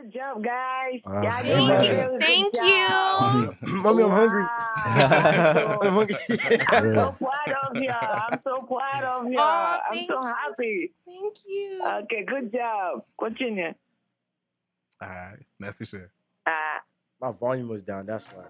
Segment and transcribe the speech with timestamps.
[0.00, 1.00] Good job, guys.
[1.06, 1.92] Uh, Y'all thank you.
[1.92, 3.52] really Thank you.
[3.82, 4.44] Mommy, I'm hungry.
[4.86, 6.16] I'm hungry.
[6.70, 8.22] I'm so proud of y'all.
[8.30, 9.80] I'm so proud of y'all.
[9.86, 10.26] I'm thank so you.
[10.26, 10.92] happy.
[11.04, 11.82] Thank you.
[12.04, 13.04] Okay, good job.
[13.18, 13.74] Continue.
[15.02, 16.10] All right, merci cher.
[16.46, 16.50] Uh,
[17.20, 18.06] My volume was down.
[18.06, 18.44] That's why.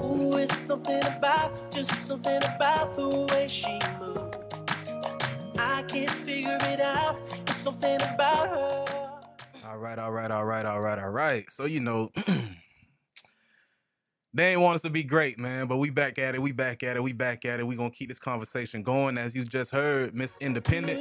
[0.05, 4.27] Ooh, it's something about, just something about the way she moves.
[5.79, 7.20] I can't figure it out.
[7.46, 8.84] It's something about her.
[9.64, 11.48] All right, all right, all right, all right, all right.
[11.53, 12.11] So you know,
[14.34, 15.68] they ain't want us to be great, man.
[15.68, 16.43] But we back at it.
[16.43, 17.03] We back at it.
[17.04, 17.64] We back at it.
[17.64, 21.00] We gonna keep this conversation going, as you just heard, Miss Independent.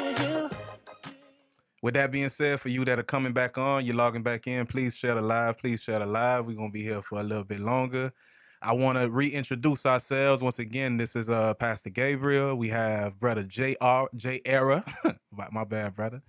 [1.81, 4.67] With that being said, for you that are coming back on, you're logging back in,
[4.67, 5.57] please share the live.
[5.57, 6.45] Please share the live.
[6.45, 8.13] We're gonna be here for a little bit longer.
[8.61, 10.97] I want to reintroduce ourselves once again.
[10.97, 12.55] This is uh Pastor Gabriel.
[12.55, 15.17] We have brother J R JayEra.
[15.51, 16.21] my, bad, brother.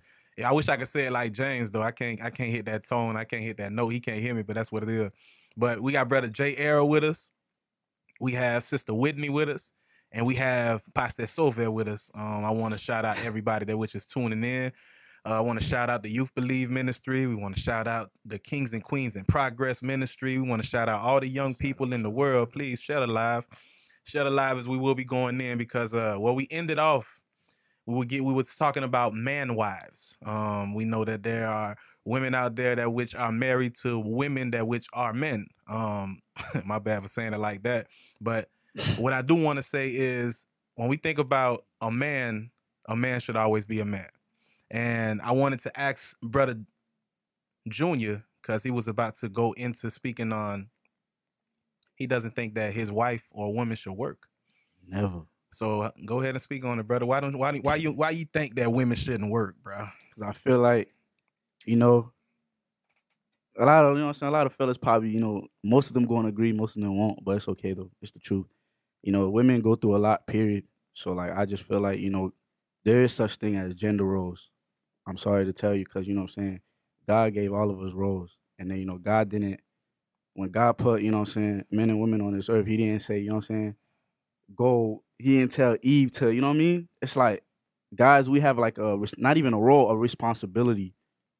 [0.45, 1.81] I wish I could say it like James though.
[1.81, 2.21] I can't.
[2.21, 3.17] I can't hit that tone.
[3.17, 3.89] I can't hit that note.
[3.89, 5.11] He can't hear me, but that's what it is.
[5.57, 7.29] But we got brother JayEra with us.
[8.21, 9.71] We have sister Whitney with us,
[10.11, 12.11] and we have Pastor Sover with us.
[12.13, 14.71] Um, I want to shout out everybody that which is tuning in.
[15.25, 17.27] Uh, I want to shout out the Youth Believe Ministry.
[17.27, 20.37] We want to shout out the Kings and Queens in Progress Ministry.
[20.37, 22.51] We want to shout out all the young people in the world.
[22.51, 23.47] Please share the live.
[24.05, 27.21] Share the live as we will be going in because uh well we ended off
[27.85, 30.17] we would get we was talking about man wives.
[30.25, 31.75] Um we know that there are
[32.05, 35.47] women out there that which are married to women that which are men.
[35.67, 36.21] Um
[36.65, 37.87] my bad for saying it like that.
[38.21, 38.49] But
[38.97, 42.49] what I do want to say is when we think about a man,
[42.87, 44.07] a man should always be a man.
[44.71, 46.55] And I wanted to ask brother
[47.67, 50.69] Junior because he was about to go into speaking on
[51.95, 54.27] he doesn't think that his wife or woman should work.
[54.87, 55.23] Never.
[55.51, 57.05] So uh, go ahead and speak on it, brother.
[57.05, 59.87] Why don't why why you why you think that women shouldn't work, bro?
[60.09, 60.93] Because I feel like,
[61.65, 62.13] you know,
[63.57, 65.47] a lot of you know what I'm saying, a lot of fellas probably, you know,
[65.63, 67.91] most of them gonna agree, most of them won't, but it's okay though.
[68.01, 68.45] It's the truth.
[69.01, 70.65] You know, women go through a lot, period.
[70.93, 72.31] So like I just feel like, you know,
[72.85, 74.51] there is such thing as gender roles.
[75.09, 76.61] I'm sorry to tell you, because you know what I'm saying,
[77.07, 78.37] God gave all of us roles.
[78.59, 79.61] And then, you know, God didn't
[80.35, 82.77] when God put, you know what I'm saying, men and women on this earth, he
[82.77, 83.75] didn't say, you know what I'm saying,
[84.55, 86.87] go, he didn't tell Eve to, you know what I mean?
[87.01, 87.41] It's like
[87.95, 90.93] guys, we have like a not even a role, a responsibility.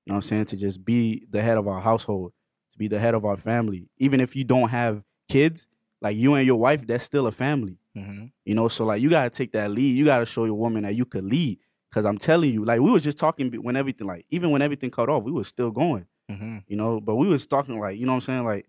[0.05, 0.45] You know what I'm saying?
[0.45, 2.33] To just be the head of our household,
[2.71, 3.89] to be the head of our family.
[3.97, 5.67] Even if you don't have kids,
[6.01, 7.77] like you and your wife, that's still a family.
[7.95, 8.25] Mm-hmm.
[8.45, 9.95] You know, so like you gotta take that lead.
[9.95, 11.59] You gotta show your woman that you could lead.
[11.91, 14.91] Cause I'm telling you, like we was just talking when everything, like even when everything
[14.91, 16.05] cut off, we was still going.
[16.29, 16.57] Mm-hmm.
[16.67, 18.45] You know, but we was talking like, you know what I'm saying?
[18.45, 18.67] Like,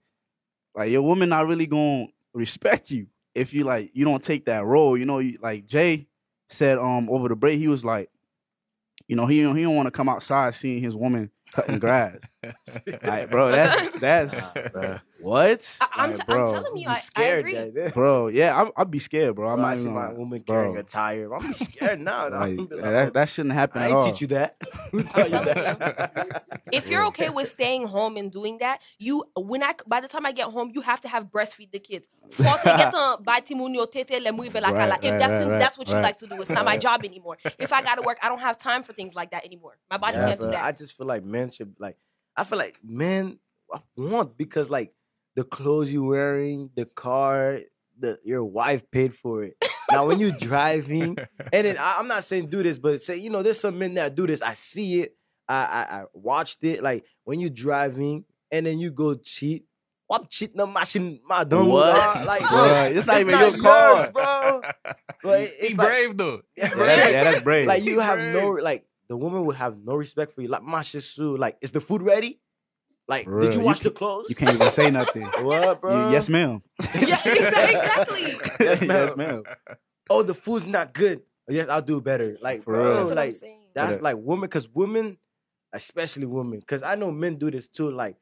[0.74, 4.64] like your woman not really gonna respect you if you like you don't take that
[4.64, 4.96] role.
[4.96, 6.06] You know, you, like Jay
[6.48, 8.08] said um over the break, he was like,
[9.06, 12.16] you know, he don't he don't want to come outside seeing his woman cutting grass.
[13.02, 15.00] like, bro, that's that's bruh.
[15.22, 15.78] What?
[15.80, 17.88] I, I'm, Like, t- bro, I'm telling you, Be I, I scared, agree.
[17.92, 19.48] bro, yeah, I, I'd be scared, bro.
[19.48, 21.34] I'm Bro, I not see my gonna- woman bro, carrying a tire.
[21.34, 22.28] I'm scared now.
[22.28, 22.40] dog.
[22.40, 24.10] like, like, that, that shouldn't happen I at ain't all.
[24.10, 24.56] teach you that.
[24.92, 26.44] Who taught you that?
[26.72, 30.24] If you're okay with staying home and doing that, you when I by the time
[30.24, 32.08] I get home, you have to have breastfeed the kids.
[32.30, 34.88] Forte get batimunio tete le muive la Right.
[35.02, 36.02] If that's right, right, that's what you right.
[36.04, 37.38] like to do, it's not my job anymore.
[37.58, 39.78] If I gotta work, I don't have time for things like that anymore.
[39.90, 40.62] My body Yeah, can't do that.
[40.64, 41.96] I just feel like men should like.
[42.36, 43.38] I feel like men
[43.96, 44.92] want because like
[45.40, 47.60] the clothes you're wearing, the car,
[47.98, 49.54] the your wife paid for it.
[49.90, 51.16] Now when you're driving,
[51.52, 53.94] and then I, I'm not saying do this, but say you know there's some men
[53.94, 54.42] that do this.
[54.42, 55.16] I see it.
[55.48, 56.82] I I, I watched it.
[56.82, 59.64] Like when you're driving and then you go cheat.
[60.12, 61.94] I'm cheating on machine, my dumb What?
[61.94, 62.26] dog.
[62.26, 64.10] Like, Bruh, it's not even your yours, car.
[64.10, 64.62] bro.
[65.22, 66.40] But he it's like, brave though.
[66.56, 67.10] He Yeah, brave.
[67.12, 67.66] yeah, that's brave.
[67.68, 68.32] like you have Right.
[68.32, 70.48] no like the woman would have no respect for you.
[70.48, 72.40] Like my shit, Sue, like is the food ready?
[73.10, 73.52] Like For did real.
[73.54, 74.26] you You wash the clothes?
[74.30, 75.24] you can't even say nothing.
[75.42, 76.06] what, bro?
[76.06, 76.62] You- yes, ma'am.
[76.94, 78.66] yeah, exactly.
[78.66, 78.88] Yes, ma'am.
[79.08, 79.42] yes, ma'am.
[80.08, 81.22] Oh, the food's not good.
[81.48, 82.38] Yes, I'll do better.
[82.40, 82.94] Like For bro, real.
[82.94, 83.60] That's what I'm like saying.
[83.74, 85.18] that's But- like women, because women,
[85.72, 87.90] especially women, because I know men do this too.
[87.90, 88.16] Like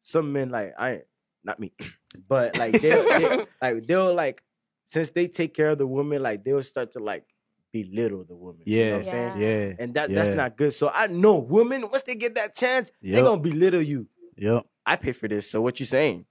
[0.00, 1.04] some men, like I ain't
[1.44, 1.72] not me,
[2.28, 4.42] but like they, they like they'll like
[4.86, 7.24] since they take care of the woman, like they'll start to like
[7.72, 8.62] belittle the woman.
[8.66, 9.32] you know Yeah, what I'm saying?
[9.36, 10.72] yeah, And that that's not good.
[10.72, 14.08] So I know women, once they get that chance, they're gonna belittle you.
[14.36, 14.64] yep.
[14.84, 16.26] I pay for this, so what you saying?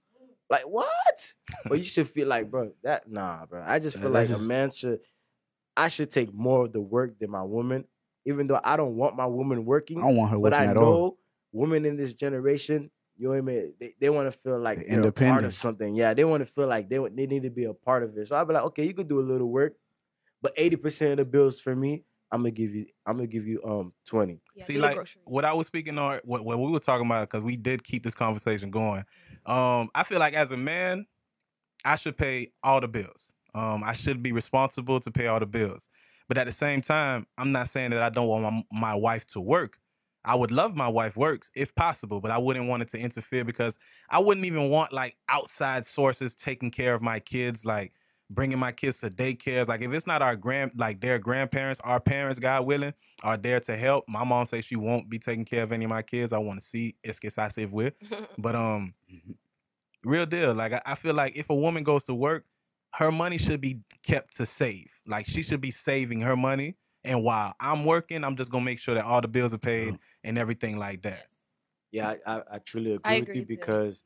[0.50, 1.34] Like what?
[1.68, 3.62] but you should feel like, bro, that nah, bro.
[3.66, 5.00] I just Yeah, feel like that's a man should
[5.76, 7.86] I should take more of the work than my woman,
[8.24, 9.98] even though I don't want my woman working.
[9.98, 11.18] I don't want her but working I at know all.
[11.52, 13.74] women in this generation, you know what I mean?
[13.80, 15.94] They, they want to feel like They're they're a part of something.
[15.94, 18.26] Yeah, they want to feel like they they need to be a part of it.
[18.26, 19.76] So I'd be like, okay, you could do a little work,
[20.42, 22.86] but 80% of the bills for me, I'm gonna give you.
[23.06, 24.40] I'm gonna give you um twenty.
[24.56, 27.44] Yeah, See, like what I was speaking on, what, what we were talking about, because
[27.44, 29.04] we did keep this conversation going.
[29.44, 31.04] Um, I feel like as a man,
[31.84, 33.32] I should pay all the bills.
[33.54, 35.88] Um, I should be responsible to pay all the bills.
[36.28, 39.26] But at the same time, I'm not saying that I don't want my, my wife
[39.28, 39.78] to work.
[40.24, 43.44] I would love my wife works if possible, but I wouldn't want it to interfere
[43.44, 43.78] because
[44.08, 47.92] I wouldn't even want like outside sources taking care of my kids, like
[48.34, 49.68] bringing my kids to daycares.
[49.68, 53.60] Like if it's not our grand, like their grandparents, our parents, God willing, are there
[53.60, 54.04] to help.
[54.08, 56.32] My mom says she won't be taking care of any of my kids.
[56.32, 57.94] I want to see es que ça se with.
[58.38, 58.94] But um,
[60.04, 60.54] real deal.
[60.54, 62.44] Like I, I feel like if a woman goes to work,
[62.94, 64.92] her money should be kept to save.
[65.06, 66.76] Like she should be saving her money.
[67.04, 69.98] And while I'm working, I'm just gonna make sure that all the bills are paid
[70.24, 71.26] and everything like that.
[71.90, 73.46] Yeah, I, I, I truly agree I with you too.
[73.46, 74.04] because,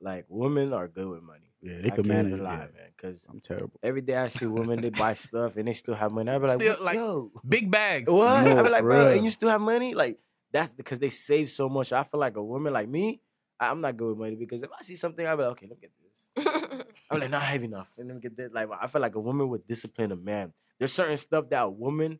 [0.00, 1.51] like, women are good with money.
[1.62, 2.40] Yeah, they I could can't manage.
[2.40, 2.58] lie, Yeah.
[2.58, 2.90] man.
[2.96, 3.78] Because I'm terrible.
[3.82, 6.30] every day I see women, they buy stuff and they still have money.
[6.30, 8.10] I be like, Still, like, yo, Big bags.
[8.10, 8.28] what?
[8.28, 9.14] I No, be like, bro, real.
[9.14, 9.94] and you still have money?
[9.94, 10.18] Like,
[10.52, 11.92] that's because they save so much.
[11.92, 13.20] I feel like a woman like me,
[13.60, 15.66] I, I'm not good with money because if I see something, I be like, okay,
[15.68, 16.84] let me get this.
[17.10, 17.92] I'm like, not heavy enough.
[17.96, 18.52] And let me get that.
[18.52, 20.52] Like, I feel like a woman would discipline a man.
[20.78, 22.18] There's certain stuff that a woman,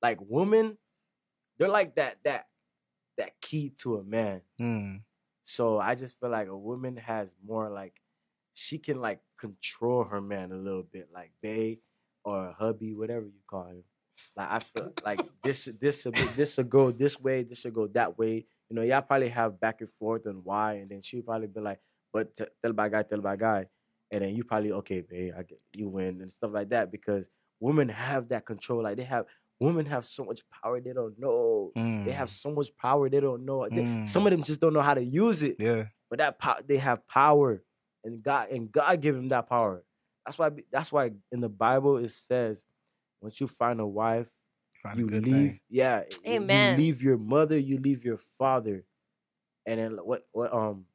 [0.00, 0.78] like women,
[1.58, 2.46] they're like that that
[3.18, 4.42] that key to a man.
[4.58, 4.96] Hmm.
[5.42, 7.94] So I just feel like a woman has more like
[8.52, 11.76] she can like control her man a little bit, like bae
[12.24, 13.84] or hubby, whatever you call him.
[14.36, 17.86] Like I feel like this this should this should go this way, this should go
[17.88, 18.46] that way.
[18.68, 21.60] You know, y'all probably have back and forth and why, and then she'll probably be
[21.60, 21.80] like,
[22.12, 23.66] but t- tell by guy, tell by guy.
[24.10, 27.30] And then you probably, okay, babe, I get you win and stuff like that because
[27.60, 28.82] women have that control.
[28.82, 29.24] Like they have
[29.60, 31.70] women have so much power they don't know.
[31.74, 32.04] Hmm.
[32.04, 33.66] They have so much power they don't know.
[33.70, 34.06] They- Mm.
[34.06, 35.56] Some of them just don't know how to use it.
[35.58, 35.86] Yeah.
[36.10, 37.62] But that power, they have power,
[38.04, 39.84] and God and God give him that power.
[40.26, 40.50] That's why.
[40.70, 42.64] That's why in the Bible it says,
[43.20, 44.30] once you find a wife,
[44.82, 45.52] Find you good leave.
[45.52, 45.60] thing.
[45.68, 46.72] Yeah, Amen.
[46.78, 48.84] You leave your mother, you leave your father,
[49.66, 50.22] and then what?
[50.32, 50.52] What?
[50.52, 50.86] Um,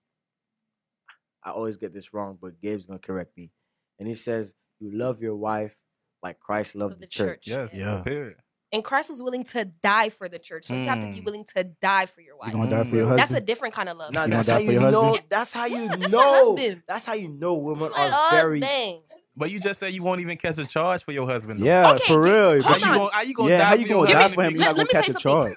[1.44, 3.52] I always get this wrong, but Gabe's gonna correct me.
[4.00, 5.78] And he says, "You love your wife
[6.22, 7.72] like Christ loved the, the church." church.
[7.72, 7.74] Yes.
[7.74, 8.02] Yeah.
[8.04, 8.38] Period.
[8.72, 10.66] And Christ was willing to die for the church.
[10.66, 11.26] So you have to be Mm.
[11.26, 12.54] willing to die for your You wife.
[12.54, 13.10] gonna die for your Mm.
[13.10, 13.20] husband?
[13.20, 14.14] That's a different kind of love.
[14.14, 15.18] Nah, that's how you know.
[15.30, 16.56] That's how you That's my know.
[16.56, 16.84] husband.
[16.88, 18.60] That's how you know women It's my are very.
[18.62, 19.02] husband.
[19.40, 21.60] But you just said you won't even catch a charge for your husband.
[21.60, 21.66] though.
[21.66, 22.52] yeah, Okay, for real.
[22.54, 24.30] hold How But you gonna, how you gonna yeah, die how for you gonna die
[24.30, 24.52] for him?
[24.54, 25.56] You're let- not gonna me catch say a charge.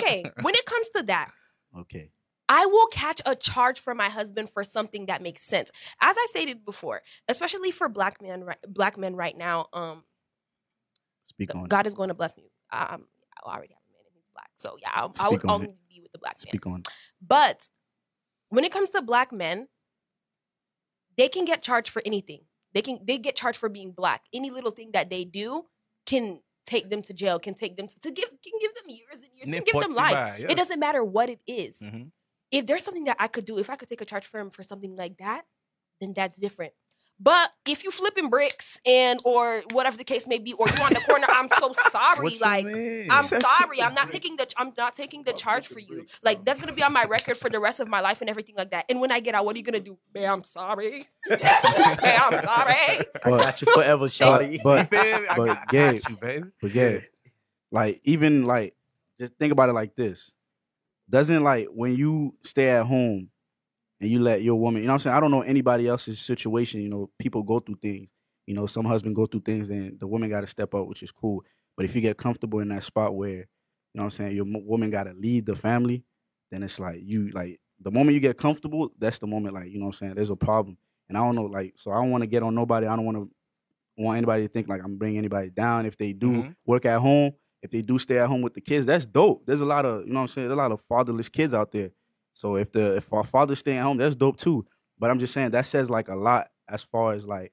[0.00, 1.30] Okay, when it comes to that,
[1.78, 2.10] Okay.
[2.50, 5.70] I will catch a charge for my husband for something that makes sense.
[6.00, 10.04] As I stated before, especially for black men, black men right now, um,
[11.28, 12.50] Speak on God is going to bless me.
[12.72, 13.06] Um,
[13.44, 15.66] I already have a man and he's black, so yeah, I'll, I would on only
[15.66, 15.78] it.
[15.88, 16.46] be with the black it.
[16.46, 16.50] man.
[16.52, 16.82] Speak on.
[17.26, 17.68] But
[18.48, 19.68] when it comes to black men,
[21.16, 22.40] they can get charged for anything.
[22.72, 24.22] They can they get charged for being black.
[24.32, 25.66] Any little thing that they do
[26.06, 29.22] can take them to jail, can take them to, to give can give them years
[29.22, 30.38] and years, can give them life.
[30.40, 30.50] yes.
[30.52, 31.80] It doesn't matter what it is.
[31.80, 32.10] Mhm.
[32.50, 34.50] If there's something that I could do, if I could take a charge for him
[34.50, 35.42] for something like that,
[36.00, 36.72] then that's different.
[37.20, 40.90] But if you flipping bricks and or whatever the case may be, or you on
[40.92, 42.38] the corner, I'm so sorry.
[42.38, 43.08] Like mean?
[43.10, 43.82] I'm sorry.
[43.82, 46.06] I'm not taking the I'm not taking the charge for you.
[46.22, 48.54] Like that's gonna be on my record for the rest of my life and everything
[48.56, 48.84] like that.
[48.88, 49.98] And when I get out, what are you gonna do?
[50.12, 51.06] Babe, I'm sorry.
[51.28, 52.74] Babe, I'm sorry.
[53.24, 54.52] I got you forever, But, shawty.
[54.52, 56.48] You but, feel but got, Gabe- you, baby.
[56.62, 56.98] but yeah,
[57.72, 58.74] like even like
[59.18, 60.36] just think about it like this.
[61.10, 63.30] Doesn't like when you stay at home
[64.00, 65.16] and you let your woman, you know what I'm saying?
[65.16, 68.12] I don't know anybody else's situation, you know, people go through things.
[68.46, 71.02] You know, some husband go through things, then the woman got to step up, which
[71.02, 71.44] is cool.
[71.76, 73.44] But if you get comfortable in that spot where, you
[73.94, 76.04] know what I'm saying, your woman got to lead the family,
[76.50, 79.78] then it's like you like the moment you get comfortable, that's the moment like, you
[79.78, 80.78] know what I'm saying, there's a problem.
[81.08, 82.86] And I don't know like so I don't want to get on nobody.
[82.86, 83.30] I don't want to
[84.02, 86.54] want anybody to think like I'm bringing anybody down if they do Mhm.
[86.66, 89.44] work at home, if they do stay at home with the kids, that's dope.
[89.46, 91.52] There's a lot of, you know what I'm saying, there's a lot of fatherless kids
[91.52, 91.90] out there.
[92.38, 94.64] So if the if our father's staying home, that's dope too.
[94.96, 97.52] But I'm just saying that says like a lot as far as like,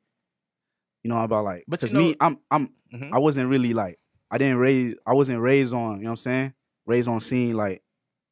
[1.04, 3.10] you know, about like But you because me, I'm I'm Mhm.
[3.12, 3.98] I wasn't really like
[4.30, 6.54] I didn't raise I wasn't raised on, you know what I'm saying?
[6.86, 7.82] Raised on seeing like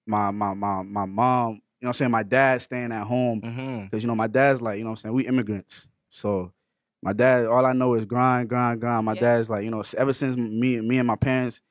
[0.06, 3.42] my my my my mom, you know what I'm saying, my dad staying at home
[3.42, 3.86] Mhm.
[3.86, 6.54] because you know my dad's like you know what I'm saying we immigrants so
[7.02, 9.22] my dad all I know is grind grind grind my Yeah.
[9.22, 11.64] dad's like you know ever since me me and my parents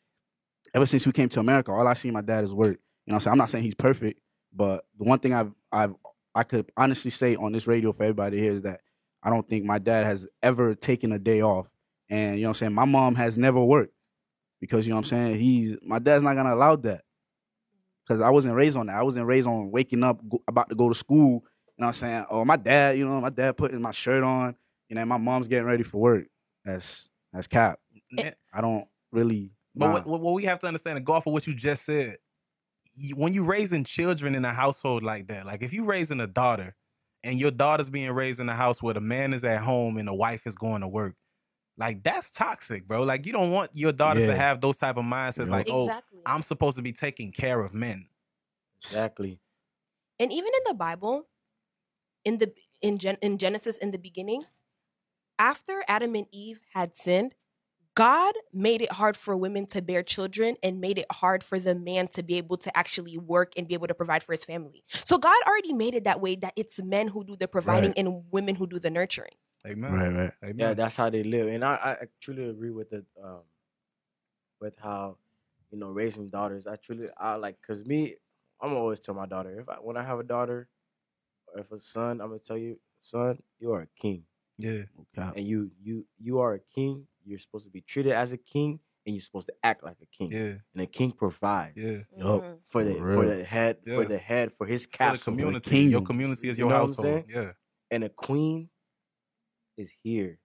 [0.74, 3.14] ever since we came to America all I see my dad is work you know
[3.14, 4.18] what I'm saying I'm not saying he's perfect
[4.54, 5.94] but the one thing I've I've
[6.34, 8.80] I could honestly say on this radio for everybody here is that
[9.22, 11.70] I don't think my dad has ever taken a day off
[12.10, 13.94] and you know what I'm saying my mom has never worked
[14.60, 17.02] because you know what I'm saying he's my dad's not gonna allow that
[18.02, 20.74] because I wasn't raised on that I wasn't raised on waking up go, about to
[20.74, 21.44] go to school
[21.78, 22.26] you know what I'm saying?
[22.30, 24.54] Oh, my dad, you know, my dad putting my shirt on,
[24.88, 26.26] you know, my mom's getting ready for work.
[26.64, 27.78] That's that's cap.
[28.52, 29.92] I don't really But Nah.
[30.04, 32.18] what, what, we have to understand, and go off of what you just said,
[33.14, 36.74] when you raising children in a household like that, like if you raising a daughter
[37.24, 40.06] and your daughter's being raised in a house where the man is at home and
[40.06, 41.14] the wife is going to work,
[41.78, 43.02] like that's toxic, bro.
[43.02, 45.48] Like you don't want your daughter to have those type of mindsets, Yup.
[45.48, 46.00] like, oh.
[46.26, 48.06] I'm supposed to be taking care of men.
[48.76, 49.38] Exactly.
[50.20, 51.28] And even in the Bible,
[52.24, 54.44] in the in Gen, in Genesis in the beginning,
[55.38, 57.34] after Adam and Eve had sinned,
[57.94, 61.74] God made it hard for women to bear children and made it hard for the
[61.74, 64.82] man to be able to actually work and be able to provide for his family.
[64.88, 67.98] So God already made it that way that it's men who do the providing Right.
[67.98, 69.34] and women who do the nurturing.
[69.66, 69.92] Amen.
[69.92, 70.32] Right, right.
[70.42, 70.54] Amen.
[70.58, 73.42] Yeah, that's how they live, and I, I truly agree with the um,
[74.60, 75.18] with how
[75.70, 76.66] you know raising daughters.
[76.66, 78.16] I truly I like because me,
[78.60, 80.68] I'm always tell my daughter if I when I have a daughter
[81.52, 84.24] or if a son, I'm gonna tell you, son, you are a king,
[84.58, 84.82] yeah.
[85.16, 85.30] Okay.
[85.36, 87.06] and you you you are a king.
[87.24, 90.06] You're supposed to be treated as a king, and you're supposed to act like a
[90.06, 90.30] king.
[90.32, 90.54] Yeah.
[90.74, 91.76] And a king provides.
[91.76, 91.98] Yeah.
[92.18, 92.42] Yup.
[92.42, 92.58] Mhm.
[92.64, 95.70] For the For for the head for the head for his For the castle community.
[95.70, 95.90] kingdom.
[95.92, 97.24] Your community is You your know what I'm household.
[97.28, 97.52] Yeah.
[97.90, 98.70] and a queen
[99.76, 100.38] is here,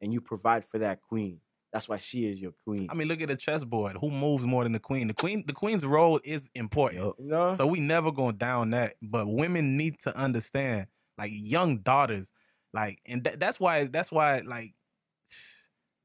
[0.00, 1.40] and you provide for that queen.
[1.72, 2.86] That's why she is your queen.
[2.90, 3.96] I mean, look at the chessboard.
[4.00, 5.08] Who moves more than the queen?
[5.08, 7.02] The queen, the queen's role is important.
[7.04, 7.14] Yup.
[7.18, 8.94] you know, So we never going down that.
[9.02, 10.86] But women need to understand,
[11.18, 12.30] like young daughters,
[12.72, 14.74] like, and tha- that's why that's why like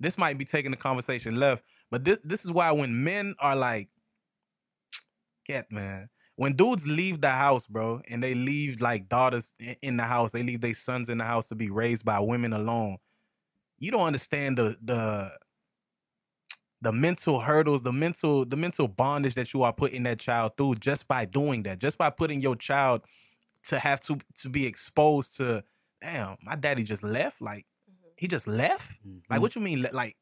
[0.01, 1.63] this might be taking the conversation left.
[1.91, 3.89] But this this is why when men are like,
[5.46, 10.03] get man, when dudes leave the house, bro, and they leave like daughters in the
[10.03, 12.98] house, they leave their sons in the house to be raised by women alone.
[13.79, 15.31] You don't understand the the
[16.81, 20.75] the mental hurdles, the mental the mental bondage that you are putting that child through
[20.75, 23.03] just by doing that, just by putting your child
[23.65, 25.63] to have to to be exposed to,
[26.01, 27.65] damn, my daddy just left, like.
[28.22, 29.00] He just left.
[29.30, 29.42] Like, Mhm.
[29.42, 29.86] what you mean?
[29.94, 30.16] Like,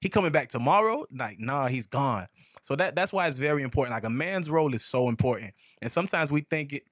[0.00, 1.06] he coming back tomorrow?
[1.12, 2.26] Like, nah, he's gone.
[2.62, 3.92] So that that's why it's very important.
[3.94, 6.84] Like, a man's role is so important, and sometimes we think it,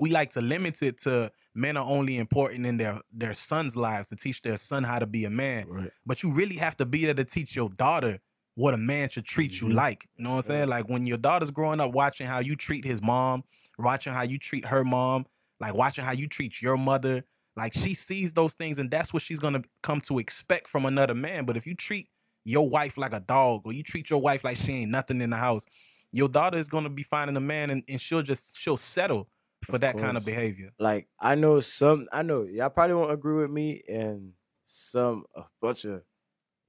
[0.00, 4.08] we like to limit it to men are only important in their their sons' lives
[4.10, 5.68] to teach their son how to be a man.
[5.68, 5.90] Right.
[6.06, 8.18] But you really have to be there to teach your daughter
[8.56, 9.74] what a man should treat you Mhm.
[9.74, 10.08] like.
[10.16, 10.68] You know what I'm saying?
[10.68, 13.44] Like when your daughter's growing up, watching how you treat his mom,
[13.78, 15.26] watching how you treat her mom,
[15.60, 17.24] like watching how you treat your mother.
[17.56, 21.14] Like she sees those things, and that's what she's gonna come to expect from another
[21.14, 21.44] man.
[21.44, 22.08] But if you treat
[22.44, 25.30] your wife like a dog, or you treat your wife like she ain't nothing in
[25.30, 25.64] the house,
[26.12, 29.28] your daughter is gonna be finding a man, and, and she'll just she'll settle
[29.62, 30.70] for Of that kind of behavior.
[30.78, 34.34] like I know some I know y'all probably won't agree with me and
[34.64, 36.02] some a bunch of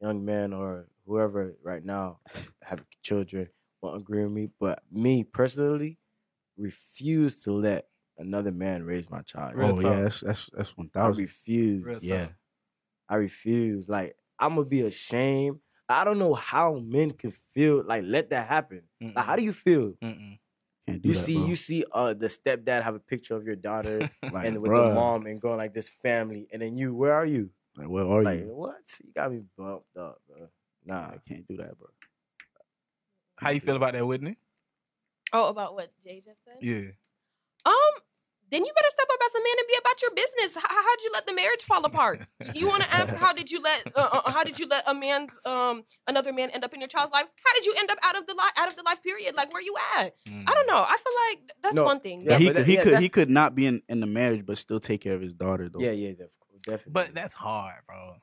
[0.01, 2.19] young men or whoever right now
[2.63, 3.49] have children
[3.81, 4.49] won't agree with me.
[4.59, 5.99] But me personally
[6.57, 9.55] refuse to let another man raise my child.
[9.55, 9.83] Real oh talk.
[9.83, 11.85] yeah, that's that's that's one I refuse.
[11.85, 12.25] Real Yeah.
[12.25, 12.35] talk.
[13.09, 13.89] I refuse.
[13.89, 15.59] Like I'm gonna be ashamed.
[15.87, 18.83] I don't know how men can feel like let that happen.
[18.99, 19.93] Like how do you feel?
[20.03, 20.39] Mm-mm.
[20.87, 21.45] Can't do You that, see, bro.
[21.47, 24.89] you see, uh, the stepdad have a picture of your daughter like, and with bruh,
[24.89, 27.49] the mom and going like this family, and then you, where are you?
[27.75, 28.45] Like, where are like you?
[28.53, 28.99] what?
[29.03, 30.47] You got me bumped up, bro.
[30.85, 31.87] Nah, I can't do that, bro.
[33.37, 34.37] How you feel about that, Whitney?
[35.33, 36.57] Oh, about what Jay just said?
[36.61, 36.91] Yeah.
[37.65, 37.73] Um,
[38.55, 40.55] then you better step up as a man and be about your business.
[40.63, 42.21] How, how'd you let the marriage fall apart?
[42.53, 44.93] You want to ask how did you let uh, uh, how did you let a
[44.93, 47.25] man's um another man end up in your child's life?
[47.45, 49.35] How did you end up out of the life out of the life period?
[49.35, 50.15] Like where you at?
[50.47, 50.83] I don't know.
[50.87, 52.21] I feel like that's No, one thing.
[52.23, 54.07] Yeah, But he could that- he yeah, could he could not be in, in the
[54.07, 55.79] marriage, but still take care of his daughter though.
[55.79, 56.91] yeah, yeah, definitely.
[56.91, 58.15] But that's hard, bro.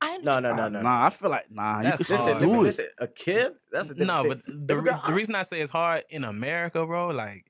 [0.00, 0.42] I no, understand.
[0.42, 0.80] no, no, Uh, no.
[0.82, 1.78] Nah, I feel like nah.
[1.78, 2.42] You That's could Listen, still hard.
[2.42, 2.64] do listen, it.
[2.66, 3.52] listen, a kid.
[3.72, 4.28] That's a No, thing.
[4.28, 7.46] but the, re- the reason I say it's hard in America, bro, like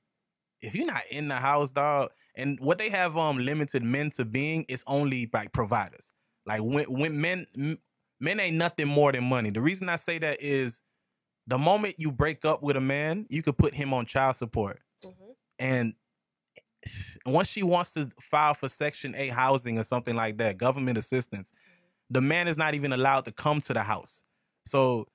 [0.61, 4.25] if you're not in the house, dog, and what they have um limited men to
[4.25, 6.13] being is only like providers.
[6.45, 7.47] Like when when men
[8.19, 9.49] men ain't nothing more than money.
[9.49, 10.81] The reason I say that is
[11.47, 14.79] the moment you break up with a man, you could put him on child support.
[15.03, 15.35] Mhm.
[15.59, 15.93] And
[17.25, 21.51] once she wants to file for Section 8 housing or something like that, government assistance,
[22.09, 24.23] the man is not even allowed to come to the house.
[24.65, 25.07] So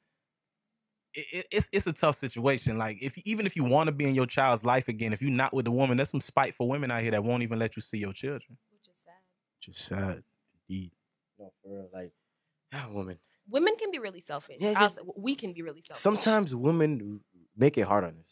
[1.14, 2.78] it, it- it's it's a tough situation.
[2.78, 5.30] Like if even if you want to be in your child's life again, if you're
[5.30, 7.82] not with the woman, there's some spiteful women out here that won't even let you
[7.82, 8.56] see your children.
[8.70, 9.14] Which is sad.
[9.60, 10.22] Just sad.
[10.68, 10.92] Indeed.
[11.38, 12.12] no, for real, like,
[12.74, 13.18] ah, woman.
[13.50, 14.56] Women can be really selfish.
[14.60, 16.00] Yeah, I'll just- say- we can be really selfish.
[16.02, 17.20] Sometimes women
[17.56, 18.28] make it hard on themselves.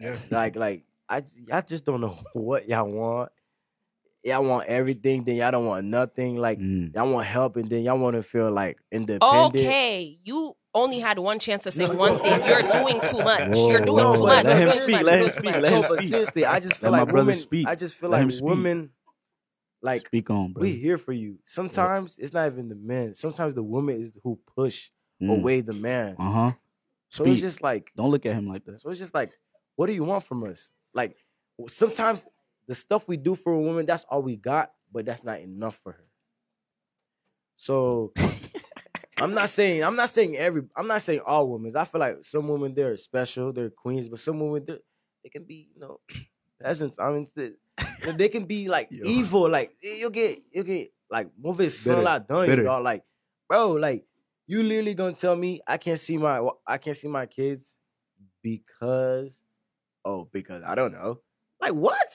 [0.00, 0.16] Yeah.
[0.36, 3.30] like like I j- y'all just don't know what y'all want.
[4.24, 6.36] Y'all want everything, then y'all don't want nothing.
[6.36, 6.94] Like Mm.
[6.94, 9.22] y'all want help, and then y'all want to feel like independent.
[9.54, 12.44] Okay, you only had one chance to say No, one thing.
[12.46, 13.54] You're doing too much.
[13.56, 14.44] Whoa, You're doing whoa, too much.
[14.44, 15.88] Let You're him speak, let him speak, let him No, much.
[15.90, 16.08] but speak.
[16.10, 17.36] seriously, I just feel Let my like brother women.
[17.38, 17.68] speak.
[17.68, 18.90] I just feel Let like women,
[19.82, 20.60] like Speak on, bro.
[20.62, 21.38] we here for you.
[21.44, 23.14] Sometimes it's not even the men.
[23.14, 24.90] Sometimes the woman is who push
[25.22, 25.40] Mm.
[25.40, 26.16] away the man.
[26.18, 26.52] Uh huh.
[27.08, 28.80] So it's just like Don't look at him like that.
[28.80, 29.30] so it's just like,
[29.76, 30.72] what do you want from us?
[30.92, 31.14] Like
[31.68, 32.26] sometimes
[32.66, 35.76] the stuff we do for a woman, that's all we got, but that's not enough
[35.84, 36.04] for her.
[37.54, 38.12] So
[39.20, 41.74] I'm not saying I'm not saying every I'm not saying all women.
[41.76, 44.80] I feel like some women they're special, they're queens, but some women they're-
[45.22, 46.00] they can be, you know,
[46.62, 46.98] peasants.
[46.98, 47.52] I mean, they,
[48.16, 49.04] they can be like Yo.
[49.06, 49.48] evil.
[49.48, 52.62] Like eh, you get you get like move it son Bitter, done, bitter.
[52.64, 52.82] y'all.
[52.82, 53.04] Like,
[53.48, 54.04] bro, like
[54.46, 57.78] you literally gonna tell me I can't see my I can't see my kids
[58.42, 59.42] because
[60.04, 61.20] oh because I don't know.
[61.60, 62.08] Like what?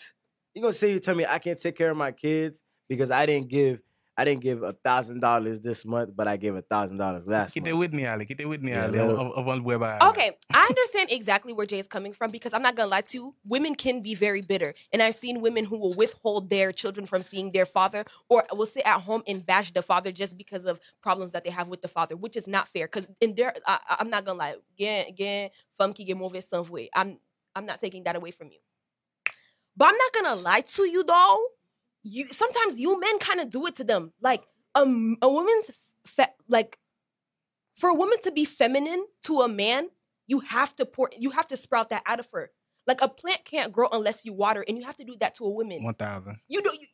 [0.53, 3.25] You gonna say you tell me I can't take care of my kids because I
[3.25, 3.81] didn't give
[4.19, 7.53] I didn't give a thousand dollars this month, but I gave a thousand dollars last
[7.53, 7.65] Get month.
[7.67, 8.25] there with me, Ali.
[8.25, 8.99] Get there with me, Yeah, Ali.
[8.99, 10.09] let Of, her- of, of.
[10.09, 13.17] Okay, I understand exactly where Jay is coming from because I'm not gonna lie to
[13.17, 13.35] you.
[13.45, 17.23] Women can be very bitter, and I've seen women who will withhold their children from
[17.23, 20.81] seeing their father, or will sit at home and bash the father just because of
[21.01, 22.87] problems that they have with the father, which is not fair.
[22.87, 24.55] Because in their, I, I- I'm not gonna lie.
[24.77, 26.87] Again, again, femme qui est mauvaise sans voix.
[26.93, 27.19] I'm,
[27.55, 28.59] I'm not taking that away from you.
[29.77, 31.45] But I'm not gonna lie to you though.
[32.03, 34.13] You sometimes you men kind of do it to them.
[34.21, 35.71] Like um, a woman's
[36.05, 36.79] fe- like
[37.73, 39.89] for a woman to be feminine to a man,
[40.27, 42.51] you have to pour, you have to sprout that out of her.
[42.87, 45.45] Like a plant can't grow unless you water, and you have to do that to
[45.45, 45.83] a woman.
[45.83, 46.37] 1,000.
[46.47, 46.79] You don't.
[46.79, 46.87] You,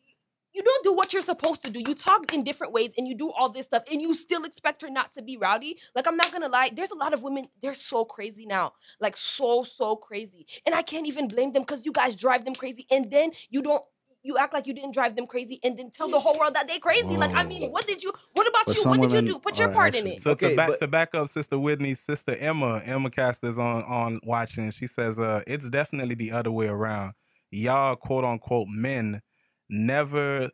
[0.55, 1.83] you don't do what you're supposed to do.
[1.85, 4.81] You talk in different ways and you do all this stuff and you still expect
[4.83, 5.77] her not to be rowdy.
[5.93, 8.71] Like, I'm not gonna lie, there's a lot of women, they're so crazy now.
[9.01, 10.47] Like, so, so crazy.
[10.65, 12.85] And I can't even blame them because you guys drive them crazy.
[12.89, 13.83] And then you don't,
[14.25, 16.67] you act like you didn't drive them crazy and then tell the whole world that
[16.67, 17.15] they crazy.
[17.15, 18.89] Like, I mean, what did you, what about But you?
[18.89, 19.39] What did you do?
[19.39, 20.21] Put your are part in it.
[20.21, 23.83] So Okay, to back but- to back up Sister Whitney's sister Emma, Emma Caster's on
[23.83, 24.71] on watching.
[24.71, 27.13] She says, uh, it's definitely the other way around.
[27.51, 29.21] Y'all quote unquote men
[29.69, 30.49] never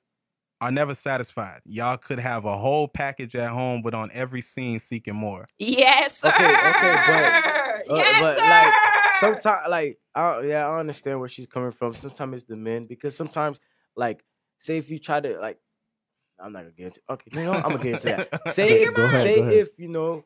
[0.60, 1.60] are never satisfied.
[1.66, 5.48] Y'all could have a whole package at home, but on every scene seeking more.
[5.58, 6.28] Yes, sir.
[6.28, 6.94] Okay, okay,
[7.90, 8.46] Uh, yes, but sir.
[8.46, 11.94] like sometimes, like I, yeah, I understand where she's coming from.
[11.94, 13.60] Sometimes it's the men because sometimes,
[13.96, 14.24] like,
[14.58, 15.60] say if you try to like,
[16.40, 17.02] I'm not gonna get into.
[17.10, 18.48] Okay, you know, I'm gonna get into that.
[18.50, 20.26] Say if, ahead, say if you know,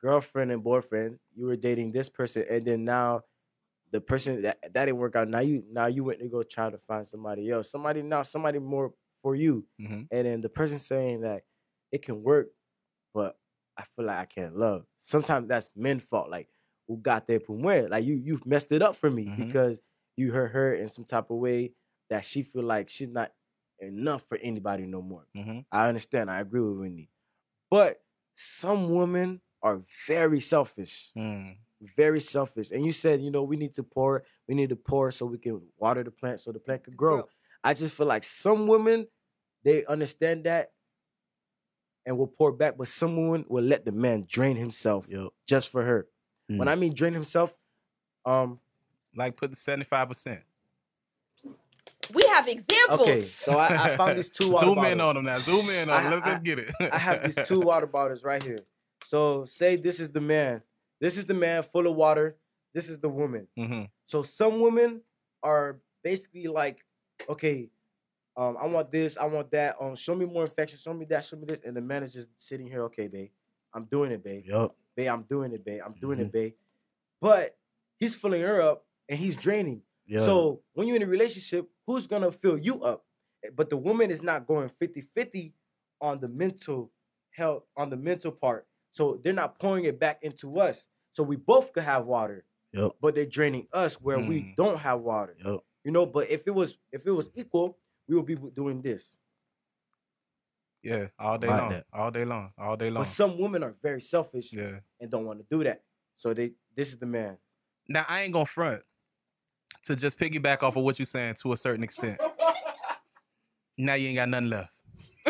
[0.00, 3.22] girlfriend and boyfriend, you were dating this person, and then now
[3.92, 5.28] the person that that didn't work out.
[5.28, 7.70] Now you now you went to go try to find somebody else.
[7.70, 10.08] Somebody now somebody more for you, Mhm.
[10.10, 11.44] and then the person saying that
[11.92, 12.48] it can work,
[13.12, 13.38] but
[13.76, 14.86] I feel like I can't love.
[14.98, 16.30] Sometimes that's men fault.
[16.30, 16.48] Like
[16.90, 17.88] who got there from where?
[17.88, 19.36] Like you you've messed it up for me Mhm.
[19.46, 19.80] because
[20.16, 21.72] you hurt her in some type of way
[22.10, 23.32] that she feel like she's not
[23.78, 25.24] enough for anybody no more.
[25.36, 25.64] Mhm.
[25.70, 26.28] I understand.
[26.32, 27.08] I agree with Wendy.
[27.70, 28.02] But
[28.34, 31.12] some women are very selfish.
[31.16, 31.58] Mm.
[31.80, 32.72] Very selfish.
[32.72, 35.38] And you said, you know, we need to pour, we need to pour so we
[35.38, 37.18] can water the plant so the plant can grow.
[37.18, 37.28] Grow.
[37.62, 39.06] I just feel like some women,
[39.62, 40.72] they understand that
[42.04, 45.30] and will pour back, but some women will let the man drain himself Yo.
[45.46, 46.08] just for her.
[46.58, 46.68] When Mm.
[46.68, 47.56] I mean drain himself,
[48.24, 48.58] um,
[49.14, 50.40] Like put the seventy five percent.
[52.12, 53.00] we have examples.
[53.00, 54.92] okay, so I, I found these two water Zoom bottles.
[54.92, 55.34] in on them now.
[55.34, 56.12] Zoom in on I- them.
[56.12, 56.70] Let's, I- let's get it.
[56.92, 58.60] I have these two water bottles right here.
[59.04, 60.62] So say this is the man.
[61.00, 62.36] This is the man full of water.
[62.74, 63.46] This is the woman.
[63.56, 65.00] hmm So some women
[65.42, 66.84] are basically like,
[67.28, 67.70] okay,
[68.36, 69.76] um, I want this, I want that.
[69.80, 71.60] Um, show me more infection, show me that, show me this.
[71.64, 73.30] And the man is just sitting here, okay, babe.
[73.74, 74.44] I'm doing it, babe.
[74.46, 74.72] Yup.
[74.96, 75.80] Babe, I'm doing it, babe.
[75.84, 76.26] I'm doing Mm-hmm.
[76.26, 76.52] it, babe.
[77.20, 77.56] But
[77.98, 79.82] he's filling her up and he's draining.
[80.06, 80.20] Yeah.
[80.20, 83.04] So when you're in a relationship, who's gonna fill you up?
[83.54, 85.52] But the woman is not going 50-50
[86.00, 86.90] on the mental
[87.30, 88.66] health, on the mental part.
[88.90, 90.88] So they're not pouring it back into us.
[91.12, 92.96] So we both could have water, Yup.
[93.00, 94.50] but they're draining us where we Hmm.
[94.56, 95.36] don't have water.
[95.44, 95.64] Yup.
[95.84, 99.16] You know, but if it was if it was equal, we would be doing this.
[100.82, 101.68] Yeah, all day long.
[101.70, 101.84] that.
[101.92, 102.52] All day long.
[102.58, 103.02] All day long.
[103.02, 104.80] But some women are very selfish Yeah.
[105.00, 105.82] and don't want to do that.
[106.16, 107.36] So they this is the man.
[107.88, 108.82] Now I ain't gonna front
[109.84, 112.20] to just piggyback off of what you're saying to a certain extent.
[113.78, 114.70] Now you ain't got nothing left.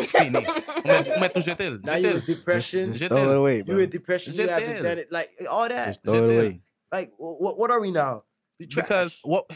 [0.09, 0.43] Fini.
[0.43, 1.81] Como é que jetel?
[1.85, 2.25] Now you in Jetel.
[2.25, 4.75] depression, Just, just throw it away, you in depression, you have Jetel.
[4.77, 5.85] advantage, like all that.
[5.87, 6.61] Just throw it away.
[6.91, 8.23] Like what what are we now?
[8.59, 9.45] You Because what?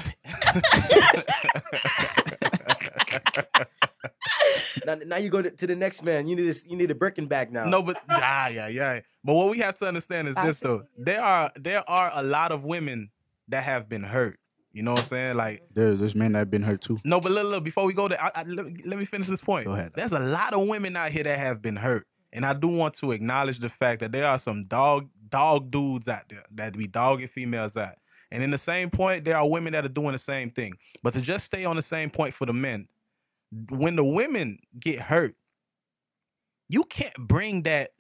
[4.85, 6.27] now, now you go to, to the next man.
[6.27, 6.65] You need this.
[6.67, 7.65] You need a Birkin bag now.
[7.65, 8.99] no, but yeah, yeah, yeah.
[9.23, 12.51] But what we have to understand is this though: there are there are a lot
[12.51, 13.09] of women
[13.49, 14.39] that have been hurt.
[14.73, 15.37] You know what I'm saying?
[15.37, 16.97] Like There's there's men that have been hurt too.
[17.05, 19.27] No, but look, look, before we go there, I, I, let, me- let me finish
[19.27, 19.67] this point.
[19.67, 19.91] Go ahead.
[19.95, 22.05] There's a lot of women out here that have been hurt.
[22.33, 26.09] And I do want to acknowledge the fact that there are some dog dog dudes
[26.09, 27.95] out there that be dogging females out.
[28.31, 30.73] And in the same point, there are women that are doing the same thing.
[31.03, 32.87] But to just stay on the same point for the men,
[33.69, 35.35] when the women get hurt,
[36.67, 37.91] you can't bring that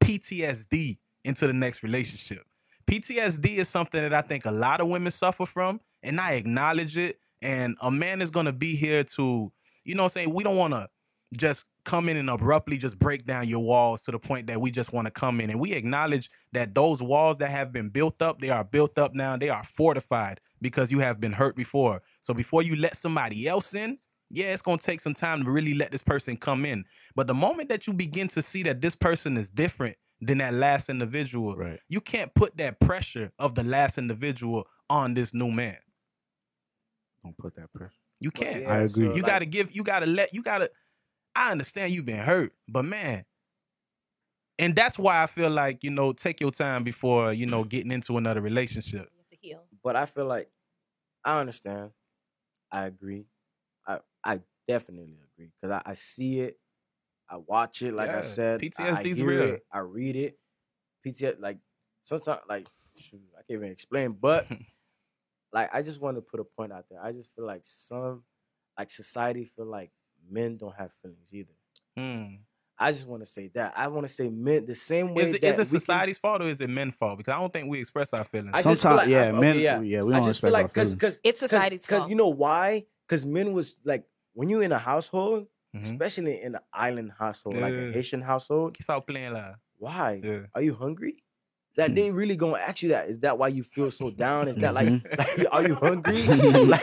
[0.00, 2.44] PTSD into the next relationship.
[2.86, 6.96] PTSD is something that I think a lot of women suffer from, and I acknowledge
[6.96, 7.18] it.
[7.40, 9.52] And a man is gonna be here to,
[9.84, 10.32] you know I'm saying?
[10.32, 10.88] We don't wanna
[11.36, 14.70] just come in and abruptly just break down your walls to the point that we
[14.70, 15.50] just want to come in.
[15.50, 19.14] And we acknowledge that those walls that have been built up, they are built up
[19.14, 22.02] now, they are fortified because you have been hurt before.
[22.20, 23.98] So before you let somebody else in,
[24.32, 26.84] yeah, it's gonna take some time to really let this person come in.
[27.14, 30.54] But the moment that you begin to see that this person is different than that
[30.54, 31.78] last individual, Right.
[31.88, 35.76] you can't put that pressure of the last individual on this new man.
[37.22, 37.92] Don't put that pressure.
[38.20, 38.66] You can't.
[38.66, 39.06] I agree.
[39.06, 39.74] you like, gotta give.
[39.76, 40.32] You gotta let.
[40.32, 40.70] You gotta.
[41.34, 43.24] I understand you've been hurt, but man,
[44.58, 47.90] and that's why I feel like you know take your time before you know getting
[47.90, 49.10] into another relationship.
[49.30, 49.64] To heal.
[49.82, 50.48] But I feel like
[51.24, 51.90] I understand.
[52.70, 53.26] I agree.
[54.24, 56.58] I I definitely agree because I, I see it.
[57.28, 57.92] I watch it.
[57.94, 59.42] Like I Yeah, said, I- I PTSD 's hear real.
[59.54, 60.38] it, I read it.
[61.04, 61.58] PTSD like
[62.02, 64.10] sometimes like shoot, I can't even explain.
[64.12, 64.46] But
[65.52, 67.02] like I just want to put a point out there.
[67.02, 68.24] I just feel like some
[68.78, 69.90] like society feel like
[70.30, 71.52] men don't have feelings either.
[71.96, 72.36] Hmm.
[72.78, 73.74] I just want to say that.
[73.76, 75.80] I want to say men the same way Is it, that is it we can-
[75.80, 77.18] society's fault or is it men's fault?
[77.18, 78.50] Because I don't think we express our feelings.
[78.54, 79.80] I just feel Sometimes, like- yeah, I- okay, men, yeah.
[79.82, 80.02] yeah.
[80.02, 80.94] we don't just feel like our because feelings.
[80.94, 82.10] because It's society's because fault.
[82.10, 82.86] you know why?
[83.06, 84.04] Because men was like
[84.34, 85.84] when you in a household, Mhm.
[85.84, 88.76] especially in an island household, like a Haitian household.
[88.80, 89.56] Stop playing loud.
[89.78, 90.20] Why?
[90.22, 90.40] Yeah.
[90.54, 91.22] Are you hungry?
[91.76, 91.94] That Hmm.
[91.94, 93.08] they really gonna ask you that?
[93.08, 94.48] Is that why you feel so down?
[94.48, 95.18] Is that like, Mhm.
[95.18, 96.22] like, are you hungry?
[96.72, 96.82] Like,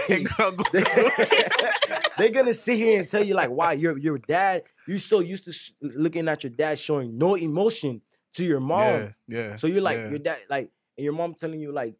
[2.17, 4.63] they, are gonna sit here and tell you like, why your your dad?
[4.87, 8.01] You so used to sh- looking at your dad showing no emotion
[8.33, 8.79] to your mom.
[8.81, 9.55] yeah, yeah.
[9.57, 10.09] So you're like yeah.
[10.09, 11.95] your dad, like, and your mom telling you like,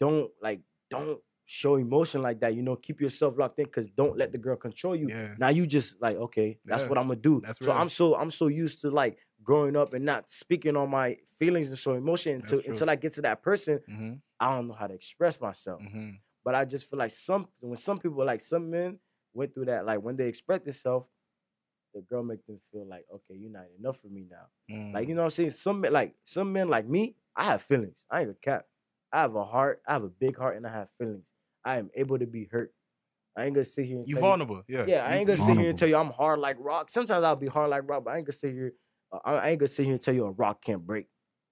[0.00, 2.54] don't like, don't show emotion like that.
[2.54, 5.08] You know, keep yourself locked in because don't let the girl control you.
[5.08, 5.34] Yeah.
[5.38, 7.40] Now you just like, okay, that's Yeah, what I'm gonna do.
[7.40, 7.76] that's so real.
[7.80, 11.68] I'm so I'm so used to like growing up and not speaking on my feelings
[11.68, 13.80] and showing emotion until until I get to that person.
[13.88, 15.82] Mhm, I don't know how to express myself.
[15.82, 16.18] mhm.
[16.44, 18.98] But I just feel like some when some people like some men
[19.34, 21.08] went through that, like when they express themselves,
[21.94, 24.46] the girl make them feel like, okay, you're not enough for me now.
[24.92, 25.08] Like, Mm.
[25.08, 25.50] you know what I'm saying?
[25.50, 28.02] Some men, like some men like me, I have feelings.
[28.10, 28.66] I ain't a cap.
[29.12, 31.32] I have a heart, I have a big heart, and I have feelings.
[31.64, 32.72] I am able to be hurt.
[33.36, 34.62] I ain't gonna sit here and you tell vulnerable.
[34.68, 34.84] Yeah.
[34.86, 36.90] Yeah, I ain't gonna you- sit here and tell you I'm hard like rock.
[36.90, 38.72] Sometimes I'll be hard like rock, but I ain't gonna sit here.
[39.12, 41.06] uh, I I ain't gonna sit here and tell you a rock can't break.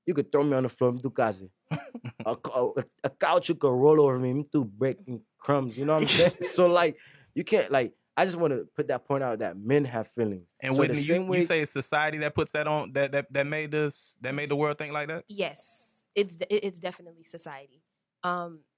[0.07, 1.51] You could throw me on the floor, do kazi.
[2.27, 5.79] a, cou- a, a couch you could roll over me, me do breaking crumbs.
[5.79, 6.33] You know what I'm saying?
[6.43, 6.97] so like,
[7.35, 7.93] you can't like.
[8.17, 10.47] I just want to put that point out that men have feelings.
[10.61, 13.13] And So Whitney, you, same you way- say it's society that puts that on that
[13.13, 15.25] that that made us that made the world think like that.
[15.29, 17.83] yes it's it's definitely society
[18.23, 18.72] um s-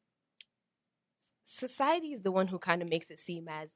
[1.45, 3.73] society is the one who kind of makes it seem as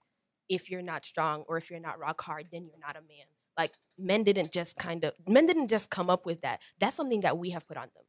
[0.49, 3.27] if you're not strong or if you're not rock hard then you're not a man.
[3.57, 6.63] Like men didn't just kind of men didn't just come up with that.
[6.79, 8.05] That's something that we have put on them.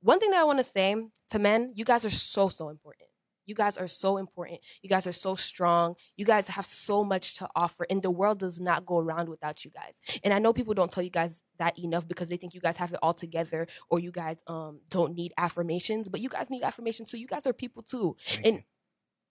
[0.00, 0.94] One thing that i want to say
[1.30, 3.08] to men you guys are so so important.
[3.46, 4.60] You guys are so important.
[4.82, 5.94] You guys are so strong.
[6.18, 9.64] You guys have so much to offer and the world does not go around without
[9.64, 10.00] you guys.
[10.22, 12.76] And i know people don't tell you guys that enough because they think you guys
[12.76, 16.62] have it all together or you guys um don't need affirmations but you guys need
[16.62, 18.16] affirmations so you guys are people too.
[18.20, 18.62] Thank and you.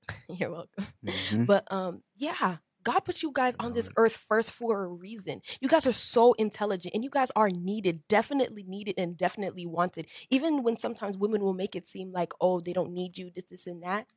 [0.30, 0.86] you're welcome.
[1.06, 1.46] Mhm.
[1.46, 5.42] but um yeah god put you guys on this earth first for a reason.
[5.60, 10.08] You guys are so intelligent and you guys are needed definitely needed and definitely wanted.
[10.30, 13.46] Even when sometimes women will make it seem like oh they don't need you this
[13.46, 14.08] this and that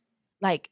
[0.41, 0.71] like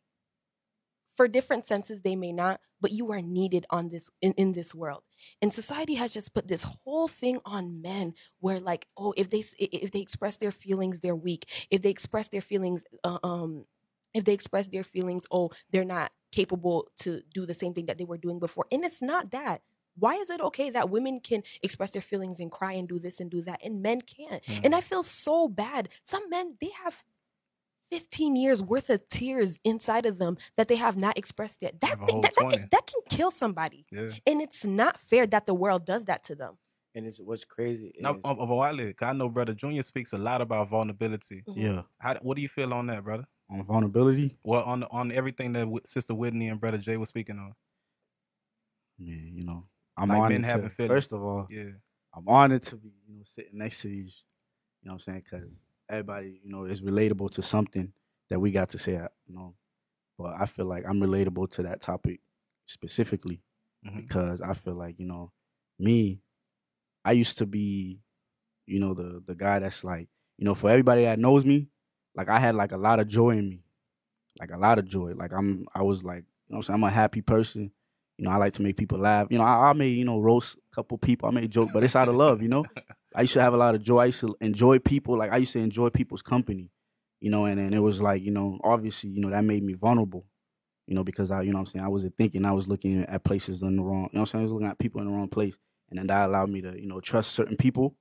[1.06, 4.72] for different senses they may not but you are needed on this in, in this
[4.72, 5.02] world.
[5.42, 9.42] And society has just put this whole thing on men where like oh if they
[9.58, 11.66] if they express their feelings they're weak.
[11.70, 13.64] If they express their feelings uh, um
[14.14, 17.98] if they express their feelings oh they're not capable to do the same thing that
[17.98, 19.62] they were doing before and it's not that
[19.96, 23.18] why is it okay that women can express their feelings and cry and do this
[23.20, 27.04] and do that and men can't and i feel so bad some men they have
[27.90, 31.98] 15 years worth of tears inside of them that they have not expressed yet that,
[32.06, 34.10] thing- that, that, can, that can kill somebody Yeah.
[34.26, 36.58] and it's not fair that the world does that to them
[36.94, 37.88] And it's what's crazy.
[37.94, 41.42] Is, Now, of, of Wale, 'cause I know brother Junior speaks a lot about vulnerability.
[41.48, 41.56] Mhm.
[41.56, 43.26] yeah, How what do you feel on that, brother?
[43.50, 47.54] On vulnerability, Well, on on everything that Sister Whitney and brother Jay was speaking on.
[48.98, 49.32] man.
[49.34, 49.64] You know,
[49.96, 50.68] I'm Like honored to.
[50.70, 50.72] feelings.
[50.74, 51.70] First of all, Yeah.
[52.14, 54.24] I'm honored to be, you know, sitting next to these.
[54.82, 55.24] You know what I'm saying?
[55.30, 57.92] Because everybody, you know, is relatable to something
[58.28, 58.92] that we got to say.
[58.92, 59.54] You know,
[60.18, 62.20] but I feel like I'm relatable to that topic
[62.66, 63.42] specifically
[63.86, 63.96] Mhm.
[63.96, 65.32] because I feel like you know,
[65.78, 66.20] me,
[67.04, 68.00] I used to be,
[68.66, 70.08] you know, the the guy that's like,
[70.38, 71.70] you know, for everybody that knows me,
[72.18, 73.62] like I had like a lot of joy in me,
[74.40, 75.12] like a lot of joy.
[75.14, 77.70] Like I'm, I was like, you know, what I'm saying I'm a happy person.
[78.18, 79.28] You know, I like to make people laugh.
[79.30, 81.28] You know, I, I may, you know, roast a couple people.
[81.28, 82.42] I may joke, but it's out of love.
[82.42, 82.64] You know,
[83.14, 84.00] I used to have a lot of joy.
[84.00, 85.16] I used to enjoy people.
[85.16, 86.72] Like I used to enjoy people's company,
[87.20, 87.44] you know.
[87.44, 90.26] And then it was like, you know, obviously, you know, that made me vulnerable,
[90.88, 92.44] you know, because I, you know, what I'm saying I wasn't thinking.
[92.44, 94.08] I was looking at places in the wrong.
[94.12, 95.56] You know, what I'm saying I was looking at people in the wrong place,
[95.90, 97.94] and then that allowed me to, you know, trust certain people,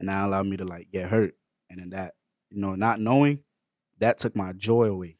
[0.00, 1.34] and that allowed me to like get hurt,
[1.68, 2.14] and then that,
[2.50, 3.40] you know, not knowing,
[3.98, 5.16] that took my joy away.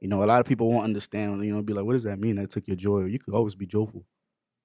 [0.00, 1.44] You know, a lot of people won't understand.
[1.44, 2.36] You know, be like, what does that mean?
[2.36, 3.04] That took your joy.
[3.04, 4.04] You could always be joyful.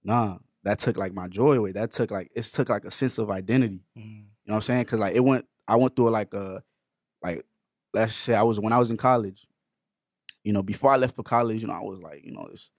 [0.04, 1.72] Nah, that took like my joy away.
[1.72, 3.84] That took like it took like a sense of identity.
[3.98, 4.04] Mm.
[4.04, 4.14] You
[4.48, 4.86] know what I'm saying?
[4.86, 6.64] Cause like it went, I went through like a,
[7.24, 7.46] like
[7.94, 9.48] let's say I was when I was in college.
[10.44, 12.72] You know, before I left for college, you know, I was like, you know, it's,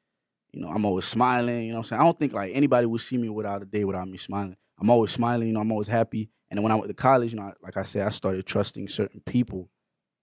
[0.53, 1.63] you know, I'm always smiling.
[1.63, 2.01] You know what I'm saying?
[2.01, 4.57] I don't think like anybody would see me without a day without me smiling.
[4.81, 5.47] I'm always smiling.
[5.47, 6.29] You know, I'm always happy.
[6.51, 8.89] And then when I went to college, you know, like I said, I started trusting
[8.89, 9.71] certain people.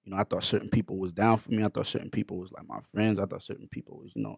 [0.09, 1.63] You know, I thought certain people was down for me.
[1.63, 3.19] I thought certain people was like my friends.
[3.19, 4.37] I thought certain people was, you know,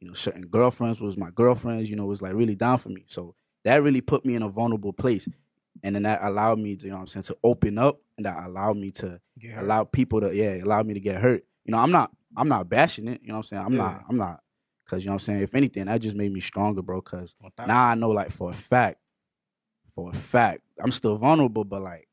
[0.00, 1.88] you know, certain girlfriends was my girlfriends.
[1.88, 3.04] You know, was like really down for me.
[3.06, 5.28] So that really put me in a vulnerable place.
[5.84, 8.26] And then that allowed me to, you know what I'm saying, to open up and
[8.26, 9.20] that allowed me to
[9.60, 11.44] allow people to, yeah, allow me to get hurt.
[11.64, 13.20] You know, I'm not, I'm not bashing it.
[13.22, 13.62] You know what I'm saying?
[13.64, 13.78] I'm Yeah.
[13.78, 14.40] not, I'm not,
[14.88, 15.42] cause you know what I'm saying?
[15.42, 17.00] If anything, that just made me stronger, bro.
[17.00, 17.68] Cause thousand.
[17.68, 18.98] now I know like for a fact,
[19.94, 22.08] for a fact, I'm still vulnerable, but like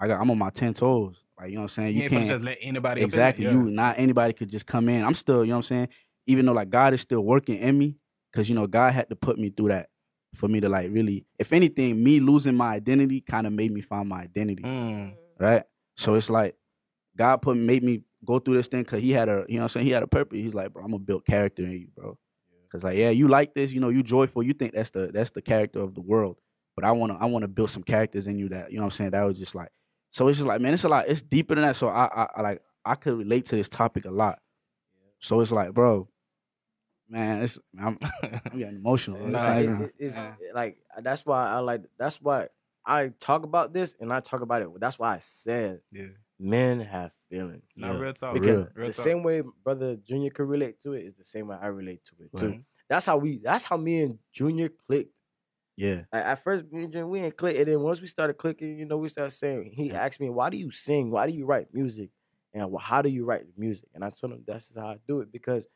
[0.00, 1.22] I got I'm on my ten toes.
[1.40, 1.96] Like you know what I'm saying?
[1.96, 3.54] you can't just let anybody exactly there.
[3.54, 5.02] you not anybody could just come in.
[5.02, 5.88] I'm still, you know what I'm saying?
[6.26, 7.96] Even though like God is still working in me,
[8.30, 9.88] because you know, God had to put me through that
[10.34, 13.80] for me to like really, if anything, me losing my identity kind of made me
[13.80, 14.62] find my identity.
[14.62, 15.14] Mm.
[15.38, 15.62] Right?
[15.96, 16.56] So it's like
[17.16, 19.62] God put made me go through this thing because he had a, you know what
[19.62, 19.86] I'm saying?
[19.86, 20.38] He had a purpose.
[20.38, 22.18] He's like, bro, I'm gonna build character in you, bro.
[22.70, 25.30] Cause like, yeah, you like this, you know, you joyful, you think that's the that's
[25.30, 26.38] the character of the world.
[26.76, 28.90] But I wanna I wanna build some characters in you that, you know what I'm
[28.92, 29.10] saying?
[29.10, 29.70] That was just like
[30.10, 31.76] so it's just like, man, it's a lot, it's deeper than that.
[31.76, 34.38] So I I, I like I could relate to this topic a lot.
[35.18, 36.08] So it's like, bro,
[37.08, 39.18] man, it's I'm, I'm getting emotional.
[39.18, 39.26] bro.
[39.28, 40.34] It's Nah, not it- it's Yeah.
[40.54, 42.48] like that's why I like that's why
[42.86, 44.68] I talk about this and I talk about it.
[44.80, 46.06] That's why I said Yeah.
[46.38, 47.64] men have feelings.
[47.76, 47.98] Not Yeah.
[48.00, 48.34] real talk.
[48.34, 48.68] Because real.
[48.74, 49.04] Real the talk.
[49.04, 52.14] same way brother Junior could relate to it is the same way I relate to
[52.24, 52.64] it too.
[52.88, 53.38] That's how we.
[53.38, 55.12] That's how me and Junior clicked.
[55.80, 58.34] Yeah, Like at first, me and Junior, we ain't click, and then once we started
[58.34, 59.72] clicking, you know, we started saying.
[59.74, 61.10] He asked me, "Why do you sing?
[61.10, 62.10] Why do you write music?
[62.52, 65.20] And wh- how do you write music?" And I told him that's how I do
[65.20, 65.68] it because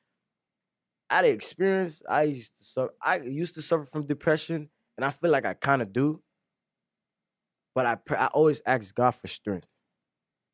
[1.10, 2.94] out of experience, I used to suffer.
[3.02, 6.22] I used to suffer from depression, and I feel like I kind of do.
[7.74, 9.66] But I I always ask God for strength.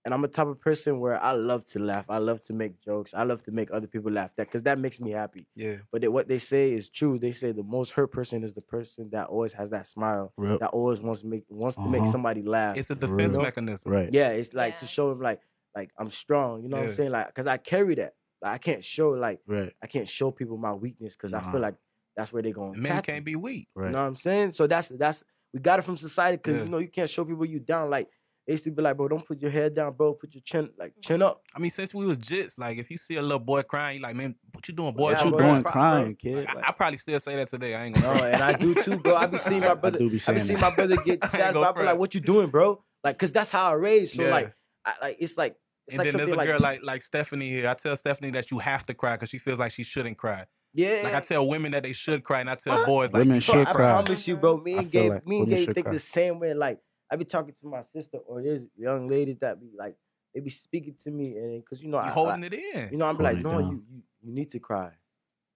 [0.04, 2.06] And I'm a type of person where I love to laugh.
[2.08, 3.12] I love to make jokes.
[3.12, 4.34] I love to make other people laugh.
[4.36, 5.46] That because that makes me happy.
[5.54, 5.76] Yeah.
[5.92, 7.18] But they, what they say is true.
[7.18, 10.58] They say the most hurt person is the person that always has that smile, real,
[10.58, 12.12] that always wants to make wants to make Uh-huh.
[12.12, 12.78] somebody laugh.
[12.78, 13.42] It's a For defense real.
[13.42, 13.92] mechanism.
[13.92, 15.40] right, yeah, it's like to show them like
[15.76, 16.62] like I'm strong.
[16.62, 17.10] You know what I'm saying?
[17.10, 18.14] Like because I carry that.
[18.40, 21.60] Like I can't show like right, I can't show people my weakness because I feel
[21.60, 21.74] like
[22.16, 22.72] that's where they're going.
[22.72, 23.68] to Men can't be weak.
[23.76, 24.52] You know what I'm saying?
[24.52, 26.64] So that's that's we got it from society because Yeah.
[26.64, 27.90] you know you can't show people you down.
[27.90, 28.08] Like
[28.46, 30.14] they used to be like, bro, don't put your head down, bro.
[30.14, 31.02] Put your chin like mm.
[31.02, 31.42] chin up.
[31.54, 34.02] I mean, since we was jits, like if you see a little boy crying, you
[34.02, 35.10] like, man, what you doing, boy?
[35.12, 35.72] Yeah, What you bro, doing bro.
[35.72, 36.46] crying, kid?
[36.48, 37.74] I, Like, I probably still say that today.
[37.74, 38.06] I ain't gonna.
[38.06, 38.34] No, front.
[38.34, 39.14] and I do too, bro.
[39.16, 39.98] I be seeing I- my I brother.
[39.98, 40.70] do be I be seeing that.
[40.70, 41.68] my brother get sad, gonna.
[41.68, 44.14] I be like, "What you doing, bro?" Like, cause that's how I raised.
[44.16, 44.30] So Yeah.
[44.30, 46.84] like, I, like it's like it's and like then there's something a girl like, like
[46.86, 47.68] like Stephanie here.
[47.68, 50.44] I tell Stephanie that you have to cry because she feels like she shouldn't cry.
[50.72, 51.00] yeah.
[51.04, 52.86] Like I tell women that they should cry, and I tell What?
[52.86, 53.90] boys like Women you Bro, should I cry.
[53.90, 54.56] promise you, bro.
[54.58, 55.92] Me and feel Gabe, like me and Gabe think cry.
[55.92, 56.54] the same way.
[56.54, 56.78] Like
[57.10, 59.96] I be talking to my sister, or there's young ladies that be like,
[60.34, 62.88] they be speaking to me, and because you know, you I, holding I, it in.
[62.92, 63.70] you know, I'm like, Holding no, down.
[63.70, 64.90] you, you you need to cry.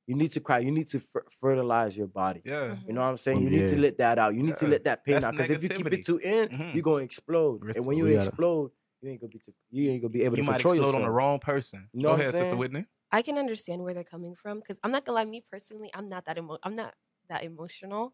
[0.06, 0.58] You need to cry.
[0.58, 2.42] You need to fer- fertilize your body.
[2.44, 2.76] yeah.
[2.86, 3.40] You know what I'm saying?
[3.40, 4.34] Mm, You need to let that out.
[4.34, 5.32] You need to let that pain That's out.
[5.32, 6.74] Because if you keep it too in, Mhm.
[6.74, 7.64] you're gonna explode.
[7.64, 10.22] Res- And when you gotta- explode, you ain't gonna be too, you ain't gonna be
[10.24, 11.02] able You to might control explode yourself.
[11.02, 11.88] on the wrong person.
[11.92, 12.56] You know Go what I'm ahead, Sister?
[12.56, 12.84] Whitney.
[13.12, 15.24] I can understand where they're coming from because I'm not gonna lie.
[15.24, 16.94] Me personally, I'm not that emo- I'm not
[17.28, 18.12] that emotional.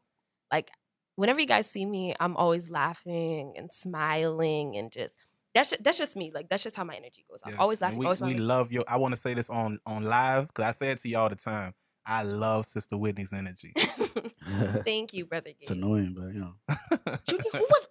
[0.53, 0.71] Like
[1.21, 5.15] whenever you guys see me, I'm always laughing and smiling and just
[5.55, 6.31] that's just, that's just me.
[6.35, 7.43] Like that's just how my energy goes.
[7.45, 7.99] I'm Yes, always and laughing.
[7.99, 8.85] We, always we love your.
[8.89, 11.29] I want to say this on on live because I say it to you all
[11.29, 11.75] the time.
[12.07, 13.75] I love Sister Whitney's energy.
[14.85, 15.51] Thank you, brother.
[15.61, 17.89] it's annoying, but you know, Junior, who was?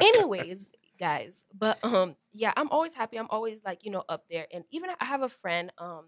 [0.00, 0.68] anyways
[0.98, 4.64] guys but um yeah i'm always happy i'm always like you know up there and
[4.70, 6.04] even i have a friend um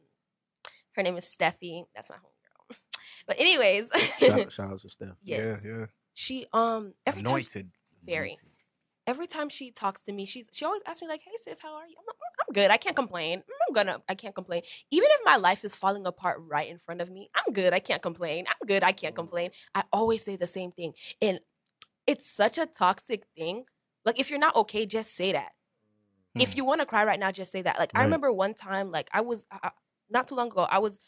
[0.93, 2.36] her name is steffi that's my homegirl
[3.27, 5.09] but anyways shout, shout out to Steph.
[5.23, 5.61] yes.
[5.65, 5.87] Yeah, yeah.
[6.15, 7.71] she um every time she, Anointed.
[8.05, 8.37] Very.
[9.07, 11.75] every time she talks to me she's she always asks me like hey sis how
[11.75, 11.95] are you?
[11.99, 12.71] I'm, like, "Mm, I'm good.
[12.71, 13.39] I can't complain.
[13.41, 14.62] Mm, i'm gonna i can't complain.
[14.91, 17.73] Even if my life is falling apart right in front of me i'm good.
[17.73, 18.45] I can't complain.
[18.49, 18.83] I'm good.
[18.85, 19.51] I can't complain.
[19.75, 20.93] I always say the same thing.
[21.21, 21.41] And
[22.07, 23.65] it's such a toxic thing.
[24.05, 25.51] Like if you're not okay just say that.
[26.39, 26.57] If Hmm.
[26.59, 27.79] you want to cry right now just say that.
[27.79, 29.71] Like i remember one time like i was uh,
[30.11, 31.01] not too long ago i was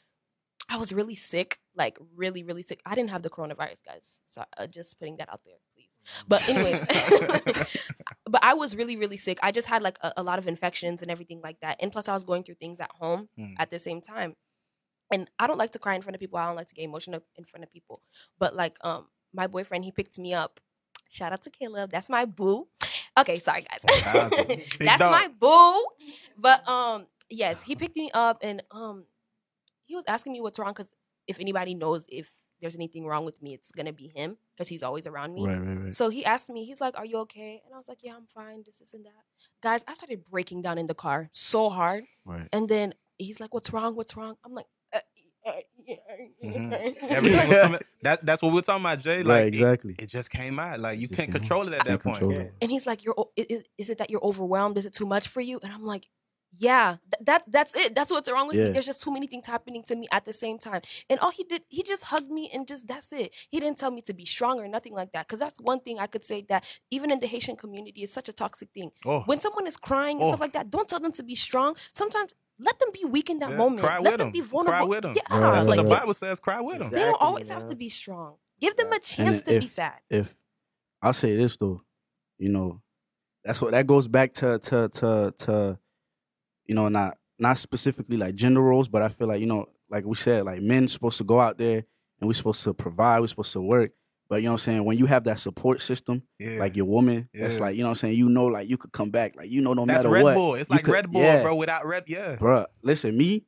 [0.70, 2.81] I was really sick, like really, really sick.
[2.85, 4.20] I didn't have the coronavirus, guys.
[4.26, 5.98] So uh, just putting that out there, please.
[6.28, 6.81] But anyway,
[8.26, 9.38] but I was really, really sick.
[9.42, 11.78] I just had like a, a lot of infections and everything like that.
[11.81, 13.54] And plus, I was going through things at home Mm.
[13.59, 14.35] at the same time.
[15.11, 16.38] And I don't like to cry in front of people.
[16.38, 18.02] I don't like to get emotional in front of people.
[18.38, 20.61] But like, um, my boyfriend, he picked me up.
[21.09, 21.90] Shout out to Caleb.
[21.90, 22.68] That's my boo.
[23.18, 23.83] Okay, sorry guys.
[24.02, 24.46] Shout out to-
[24.78, 25.85] Big That's my boo.
[26.37, 29.04] But um, yes, he picked me up and um,
[29.88, 30.94] he was asking me what's wrong because
[31.27, 34.83] if anybody knows if there's anything wrong with me, it's gonna be him because he's
[34.83, 35.46] always around me.
[35.46, 35.94] Right, right, right.
[35.94, 37.62] So he asked me, he's like, Are you okay?
[37.64, 39.24] And I was like, Yeah, I'm fine, this, this, and that.
[39.62, 42.05] Guys, I started breaking down in the car so hard.
[42.24, 42.48] Right.
[42.53, 43.96] And then he's like, What's wrong?
[43.96, 44.37] What's wrong?
[44.44, 44.98] I'm like, uh,
[45.46, 45.53] uh, uh,
[47.09, 47.81] Everything was coming.
[48.03, 49.22] That, that's what we're talking about, Jay.
[49.22, 49.96] Like, right, exactly.
[49.98, 50.81] It, just came out.
[50.81, 51.40] Like, you can't came out.
[51.40, 52.18] control it at that point.
[52.18, 52.55] control it.
[52.61, 54.77] And he's like, "You're is, is it that you're overwhelmed?
[54.79, 56.09] Is it too much for you?" And I'm like,
[56.52, 57.94] "Yeah, th- that that's it.
[57.94, 58.70] That's what's wrong with me.
[58.70, 60.80] There's just too many things happening to me at the same time."
[61.11, 63.34] And all he did, he just hugged me and just that's it.
[63.50, 65.26] He didn't tell me to be strong or nothing like that.
[65.26, 68.28] Because that's one thing I could say that even in the Haitian community is such
[68.28, 68.90] a toxic thing.
[69.04, 70.28] Oh, When someone is crying and Oh.
[70.30, 71.76] stuff like that, don't tell them to be strong.
[71.92, 73.80] Sometimes let them be weak in that Yeah, moment.
[73.80, 74.32] cry let with them them.
[74.32, 74.88] be Cry vulnerable.
[74.88, 75.14] with them.
[75.14, 75.94] Yeah, Right, that's what like the.
[75.94, 76.40] Bible says.
[76.40, 76.90] Cry with them.
[76.90, 78.37] they don't Exactly, always have to be strong.
[78.61, 79.24] Give them a Exactly.
[79.24, 80.00] chance to be sad.
[80.11, 80.37] if
[81.00, 81.80] I'll say this though,
[82.38, 82.82] you know,
[83.44, 85.78] that's what that goes back to to to to
[86.68, 90.04] you know, not not specifically like gender roles, but I feel like, you know, like
[90.04, 91.85] we said, like men supposed to go out there
[92.20, 93.92] and we're supposed to provide, we're supposed to work.
[94.28, 94.85] But you know what I'm saying?
[94.85, 96.59] When you have that support system, Yeah.
[96.59, 98.92] like your woman, that's like, you know what I'm saying, you know, like you could
[98.92, 99.37] come back.
[99.37, 100.14] Like you know no matter what.
[100.14, 100.35] that's matter Red what.
[100.35, 100.54] Bull.
[100.57, 101.42] It's like could- Red Bull, yeah.
[101.42, 101.54] bro.
[101.54, 102.37] Without Red, yeah.
[102.37, 103.44] Bro, listen, me,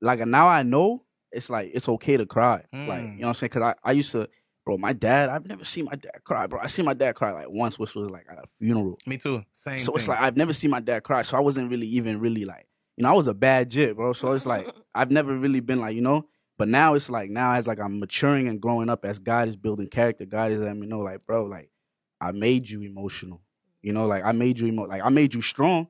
[0.00, 2.64] like now I know it's like it's okay to cry.
[2.72, 3.12] Like, Mm.
[3.14, 3.50] you know what I'm saying?
[3.50, 4.28] Cause I, I used to,
[4.64, 6.60] bro, my dad, I've never seen my dad cry, bro.
[6.60, 8.98] I seen my dad cry like once, which was like at a funeral.
[9.06, 9.42] Me too.
[9.52, 9.78] Same.
[9.78, 11.22] so it's like I've never seen my dad cry.
[11.22, 14.12] So I wasn't really even really like, you know, I was a bad jit, bro.
[14.12, 17.52] So it's like I've never really been like, you know, but now it's like now
[17.52, 20.80] as like I'm maturing and growing up as God is building character, God is letting
[20.80, 21.70] me know, like, bro, like
[22.20, 23.40] I made you emotional.
[23.82, 25.88] You know, like I made you emo- like I made you strong,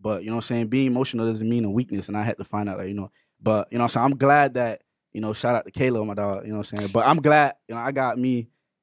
[0.00, 2.08] but you know what I'm saying, being emotional doesn't mean a weakness.
[2.08, 3.10] And I had to find out, like, you know,
[3.42, 4.82] but you know so I'm glad that,
[5.14, 6.90] you know, shout out to Kayla, my dog, you know what I'm saying?
[6.92, 8.42] But I'm glad, you know, I got me, you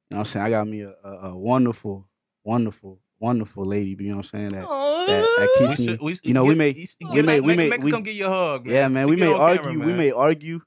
[0.10, 2.08] know what I'm saying, I got me a, a, a wonderful,
[2.44, 4.50] wonderful, wonderful lady, you know what I'm saying?
[4.50, 6.74] That that, that keeps me should, we you know, we may-
[7.12, 8.74] we may- we may- make we- come get your hug, man.
[8.76, 9.08] yeah, man.
[9.10, 9.63] We may argue.
[9.72, 9.98] camera, we man.
[9.98, 10.62] may argue.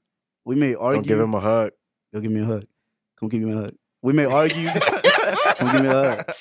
[0.45, 0.97] We may argue.
[1.01, 1.71] Don't give him a hug.
[2.13, 2.65] Go give me a hug.
[3.19, 3.73] Come give me a hug.
[4.03, 4.69] We may argue.
[5.57, 6.31] Come give me a hug.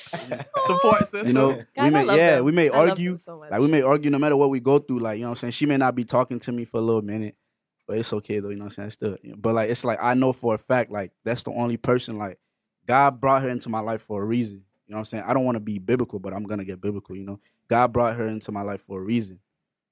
[0.67, 1.27] Support system.
[1.29, 2.45] You know, Guys, we may yeah, them.
[2.45, 3.17] we may I argue.
[3.17, 3.39] so.
[3.39, 4.99] Like we may argue no matter what we go through.
[5.01, 5.53] Like, you know what I'm saying?
[5.53, 7.37] She may not be talking to me for a little minute,
[7.87, 8.91] but it's okay though, you know what I'm saying?
[8.91, 9.17] Still.
[9.37, 12.39] But like it's like I know for a fact, like, that's the only person, like,
[12.87, 14.65] God brought her into my life for a reason.
[14.87, 15.25] You know what I'm saying?
[15.27, 17.41] I don't want to be biblical, but I'm gonna get biblical, you know.
[17.69, 19.41] God brought her into my life for a reason.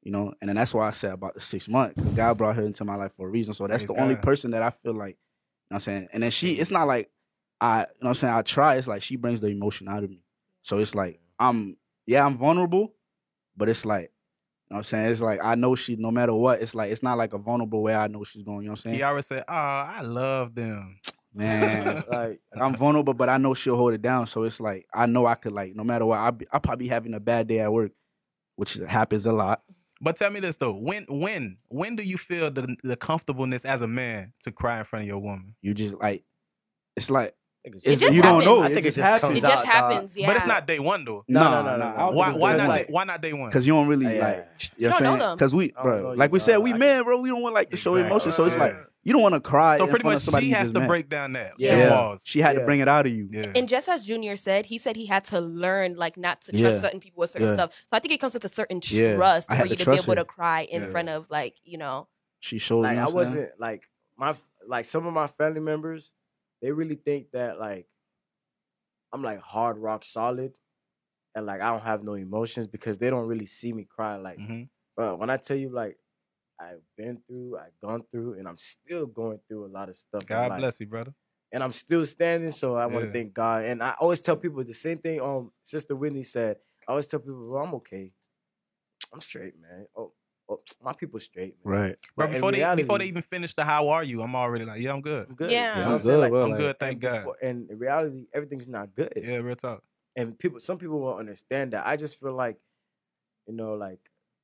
[0.02, 2.02] You know, and then that's why I said about the six months.
[2.10, 3.54] God brought her into my life for a reason.
[3.54, 5.14] So that's Praise the only person that I feel like, you
[5.70, 6.08] know what I'm saying?
[6.12, 7.08] And then she, it's not like
[7.60, 10.02] I, you know what I'm saying, I try, it's like she brings the emotion out
[10.02, 10.24] of me.
[10.60, 12.94] So it's like I'm yeah, I'm vulnerable,
[13.56, 14.10] but it's like,
[14.72, 15.12] you know what I'm saying?
[15.12, 17.82] It's like I know she no matter what, it's like it's not like a vulnerable
[17.82, 19.00] way I know she's going, you know what I'm saying?
[19.00, 20.98] Kiara said, "Oh, I love them."
[21.34, 24.26] Man, Like I'm vulnerable, but I know she'll hold it down.
[24.26, 26.88] So it's like I know I could like no matter what, I be, I probably
[26.88, 27.92] having a bad day at work,
[28.56, 29.62] which happens a lot.
[30.00, 33.82] But tell me this though: when, when, when do you feel the the comfortableness as
[33.82, 35.54] a man to cry in front of your woman?
[35.60, 36.24] You just like
[36.96, 38.62] it's like It's it's, just you don't know.
[38.62, 38.72] happens.
[38.72, 39.20] I think it just happens.
[39.20, 39.92] comes it just out, dog.
[39.92, 40.26] happens, yeah.
[40.26, 41.24] But it's not day one though.
[41.28, 42.06] No, No, no, no, no, no.
[42.10, 42.16] no.
[42.16, 42.68] Why, why not?
[42.68, 43.50] like- day, why not day one?
[43.50, 44.24] Because you don't really Yeah.
[44.26, 45.18] like, you know You what don't I'm saying?
[45.18, 45.36] know them.
[45.36, 47.20] Because we, bro, like you, we said, we I men, bro.
[47.20, 48.10] We don't want like to show Exactly.
[48.10, 48.32] emotion.
[48.32, 50.46] So it's like you don't want to cry so in pretty front much of somebody
[50.46, 50.88] she has to met.
[50.88, 51.52] break down that.
[51.58, 51.76] Yeah.
[51.76, 52.22] Yeah, walls.
[52.24, 53.28] she had to bring it out of you.
[53.30, 53.52] Yeah.
[53.54, 56.82] And just as Junior said, he said he had to learn like not to trust
[56.82, 57.72] certain people with certain stuff.
[57.74, 60.04] So I think it comes with a certain trust for you to to be able
[60.06, 60.14] her.
[60.16, 62.08] to cry in front of like, you know.
[62.40, 62.80] She showed.
[62.80, 63.14] like I what I'm saying?
[63.46, 64.34] wasn't like my
[64.66, 66.12] like some of my family members,
[66.62, 67.86] they really think that like
[69.12, 70.58] I'm like hard rock solid,
[71.34, 74.16] and like I don't have no emotions because they don't really see me cry.
[74.16, 74.68] Like, Mhm.
[74.96, 75.98] but when I tell you like
[76.60, 80.24] I've been through, I've gone through, and I'm still going through a lot of stuff.
[80.26, 81.12] God bless you, brother.
[81.54, 82.50] and I'm still standing.
[82.50, 83.64] So I want to thank God.
[83.66, 85.20] And I always tell people the same thing.
[85.20, 86.56] Um, Sister Whitney said.
[86.88, 88.14] I always tell people, "Well, I'm okay.
[89.12, 89.86] I'm straight, man.
[89.94, 90.14] Oh,
[90.52, 91.74] oh my people straight, man.
[91.80, 91.96] Right.
[92.16, 94.64] Bro, But in before they before they even finish the "How are you," I'm already
[94.64, 95.50] like, "Yeah, I'm good." I'm good.
[95.50, 95.78] Yeah.
[95.78, 96.20] Yeah, I'm what saying?
[96.20, 96.42] good, bro.
[96.44, 97.16] I'm like- good, thank God.
[97.18, 99.12] before- And in reality, everything's not good.
[99.16, 99.82] Yeah, real talk.
[100.16, 101.86] And people, some people won't understand that.
[101.86, 102.58] I just feel like,
[103.46, 104.00] you know, like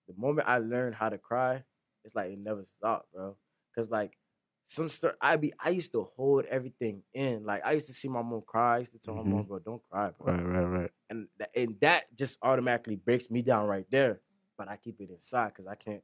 [0.07, 1.63] the moment I learned how to cry,
[2.05, 3.37] it's like it never stopped, bro.
[3.75, 4.17] Cause like
[4.63, 7.45] some stuff, I be, I used to hold everything in.
[7.45, 8.77] Like I used to see my mom cry.
[8.77, 9.49] I used to tell my mom, mm-hmm.
[9.49, 10.35] bro, don't cry, bro.
[10.35, 10.43] Right.
[10.45, 10.65] Right.
[10.81, 10.91] Right.
[11.11, 14.21] and th- and that just automatically breaks me down right there.
[14.59, 16.03] But I keep it inside because I can't.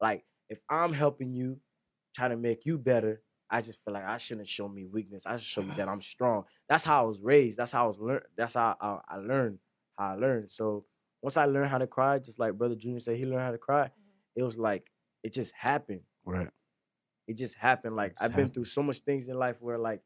[0.00, 1.58] Like, if I'm helping you,
[2.14, 5.26] trying to make you better, I just feel like I shouldn't show me weakness.
[5.26, 6.44] I should show you that I'm strong.
[6.68, 7.58] That's how I was raised.
[7.58, 8.24] That's how I was learned.
[8.36, 9.58] That's how I, I learned
[9.98, 10.50] how I learned.
[10.50, 10.84] So
[11.22, 13.58] once I learned how to cry, just like Brother Junior said, he learned how to
[13.58, 13.84] cry.
[13.84, 14.40] Mm-hmm.
[14.40, 14.90] It was like
[15.22, 16.02] it just happened.
[16.24, 16.50] Right.
[17.26, 17.96] It just happened.
[17.96, 18.54] Like just I've been happened.
[18.54, 20.02] through so much things in life where like,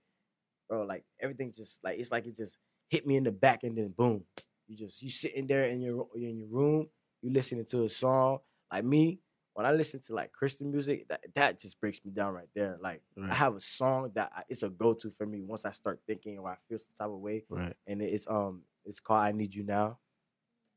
[0.69, 3.77] bro, like everything just like it's like it just hit me in the back and
[3.77, 4.25] then boom.
[4.67, 6.89] You just you sitting there in your in your room,
[7.23, 8.39] you listening to a song.
[8.73, 9.21] Like me,
[9.55, 12.79] when I listen to like Christian music, that that just breaks me down right there.
[12.81, 15.71] Like I have a song that I, it's a go to for me once I
[15.71, 17.75] start thinking or I feel some type of way, Right.
[17.87, 19.99] and it's um it's called I Need You Now.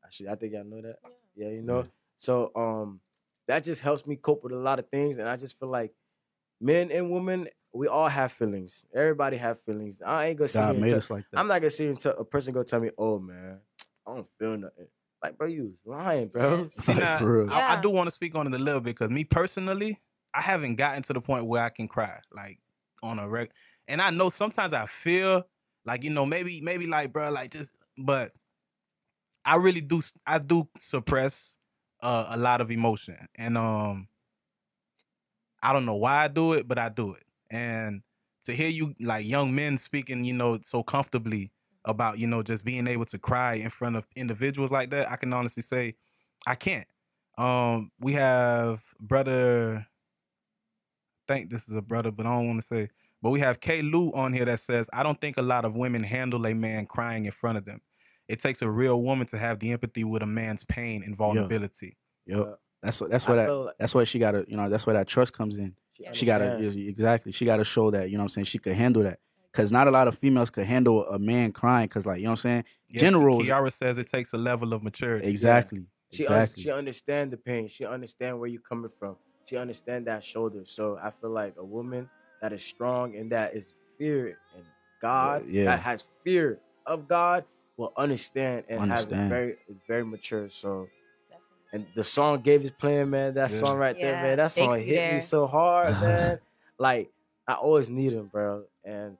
[0.03, 0.97] Actually, I think y'all know that.
[1.35, 1.79] Yeah, you know.
[1.79, 1.87] Yeah.
[2.17, 3.01] So um
[3.47, 5.93] that just helps me cope with a lot of things, and I just feel like
[6.59, 8.85] men and women, we all have feelings.
[8.93, 10.01] Everybody have feelings.
[10.05, 11.39] I ain't gonna sit God here and made tell- us like that.
[11.39, 13.59] I'm not gonna sit here a person go tell me, oh man,
[14.07, 14.87] I don't feel nothing.
[15.23, 16.69] Like, bro, you was lying, bro.
[16.77, 17.53] See, Like, now, for real.
[17.53, 19.99] I, I do want to speak on it a little bit because me personally,
[20.33, 22.59] I haven't gotten to the point where I can cry like
[23.03, 23.51] on a reg.
[23.87, 25.45] And I know sometimes I feel
[25.85, 28.31] like you know maybe maybe like bro like just but
[29.45, 31.57] I really do I do suppress
[32.01, 34.07] uh, a lot of emotion and um
[35.63, 38.01] I don't know why I do it but I do it and
[38.43, 41.51] to hear you like young men speaking you know so comfortably
[41.85, 45.15] about you know just being able to cry in front of individuals like that I
[45.15, 45.95] can honestly say
[46.45, 46.87] I can't.
[47.37, 49.85] Um, we have brother.
[51.29, 52.89] I think this is a brother, but I don't want to say.
[53.21, 53.81] But we have K.
[53.81, 56.85] Lou on here that says, "I don't think a lot of women handle a man
[56.85, 57.81] crying in front of them.
[58.27, 61.97] It takes a real woman to have the empathy with a man's pain and vulnerability."
[62.25, 62.59] Yep.
[62.81, 63.11] That's what.
[63.11, 63.53] That's I where that.
[63.53, 64.45] like That's where she got to.
[64.47, 64.69] You know.
[64.69, 65.75] That's where that trust comes in.
[66.13, 67.31] She got to exactly.
[67.31, 68.09] She got to show that.
[68.09, 68.45] You know what I'm saying.
[68.45, 69.19] She could handle that.
[69.53, 71.87] Cause not a lot of females could handle a man crying.
[71.89, 72.63] Cause like you know what I'm saying.
[72.89, 75.27] Yeah, Generals- Kiara says it takes a level of maturity.
[75.27, 75.85] Exactly.
[76.11, 77.67] She un- she understand the pain.
[77.67, 79.17] She understand where you're coming from.
[79.45, 80.61] She understand that shoulder.
[80.65, 82.09] So I feel like a woman
[82.41, 84.63] that is strong and that is fear and
[85.01, 85.65] God, Yeah.
[85.65, 87.43] that has fear of God,
[87.77, 89.29] will understand and have it Understand.
[89.29, 90.47] very is very mature.
[90.49, 90.87] So
[91.73, 93.33] and the song Gave is playing, man.
[93.33, 93.57] That Yeah.
[93.57, 94.37] song right there, man.
[94.37, 96.39] That song takes you hit me so hard, man.
[96.77, 97.11] like
[97.47, 98.65] I always need him, bro.
[98.83, 99.17] And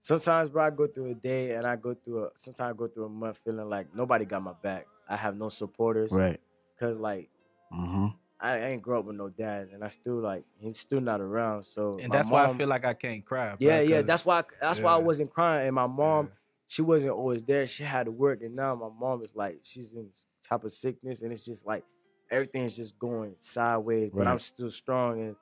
[0.00, 2.86] sometimes, bro, I go through a day and I go through a sometimes I go
[2.88, 4.86] through a month feeling like nobody got my back.
[5.08, 6.12] I have no supporters.
[6.12, 6.40] right.
[6.78, 7.28] Cause like
[7.72, 8.08] Uh huh.
[8.42, 11.62] I ain't grow up with no dad, and I still like he's still not around.
[11.64, 13.48] So and my that's why I feel like I can't cry.
[13.50, 13.96] bro, yeah, yeah.
[13.98, 15.66] 'cause- That's why that's why I wasn't crying.
[15.66, 16.32] And my mom, Yeah.
[16.66, 17.66] she wasn't always there.
[17.66, 20.08] She had to work, and now my mom is like she's in
[20.42, 21.84] type of sickness, and it's just like
[22.30, 24.10] everything's just going sideways.
[24.14, 25.36] But I'm still strong, and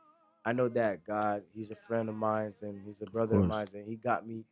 [0.44, 3.50] I know that God, He's a friend of mine, and He's a brother of, course.
[3.50, 4.44] mine, and He got me.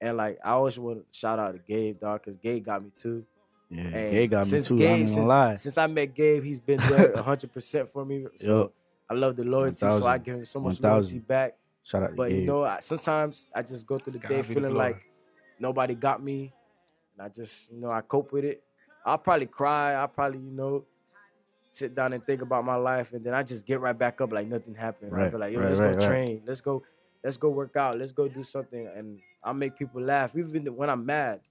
[0.00, 2.90] And like I always want to shout out to Gabe, dog, because Gabe got me
[2.96, 3.24] too.
[3.68, 3.82] Yeah.
[3.82, 4.76] And Gabe got me since too.
[4.76, 5.56] I Gabe, ain't gonna since, lie.
[5.56, 8.26] since I met Gabe, he's been there 100 percent for me.
[8.36, 8.72] So Yup.
[9.10, 10.90] I love the loyalty, so I give him so much 1000.
[10.90, 11.56] loyalty back.
[11.82, 14.36] Shout out to But you know, I, sometimes I just go through the day God
[14.48, 15.04] be the feeling like
[15.58, 16.52] nobody got me,
[17.16, 18.62] and I just you know I cope with it.
[19.04, 19.94] I'll probably cry.
[19.94, 20.84] I'll probably you know
[21.72, 24.32] sit down and think about my life, and then I just get right back up
[24.32, 25.16] like nothing happened.
[25.16, 26.00] I'll be like, yo, right, let's right, go right.
[26.00, 26.42] train.
[26.46, 26.82] Let's go.
[27.22, 27.98] Let's go work out.
[27.98, 30.34] Let's go do something, and I'll make people laugh.
[30.36, 31.42] Even when I'm mad,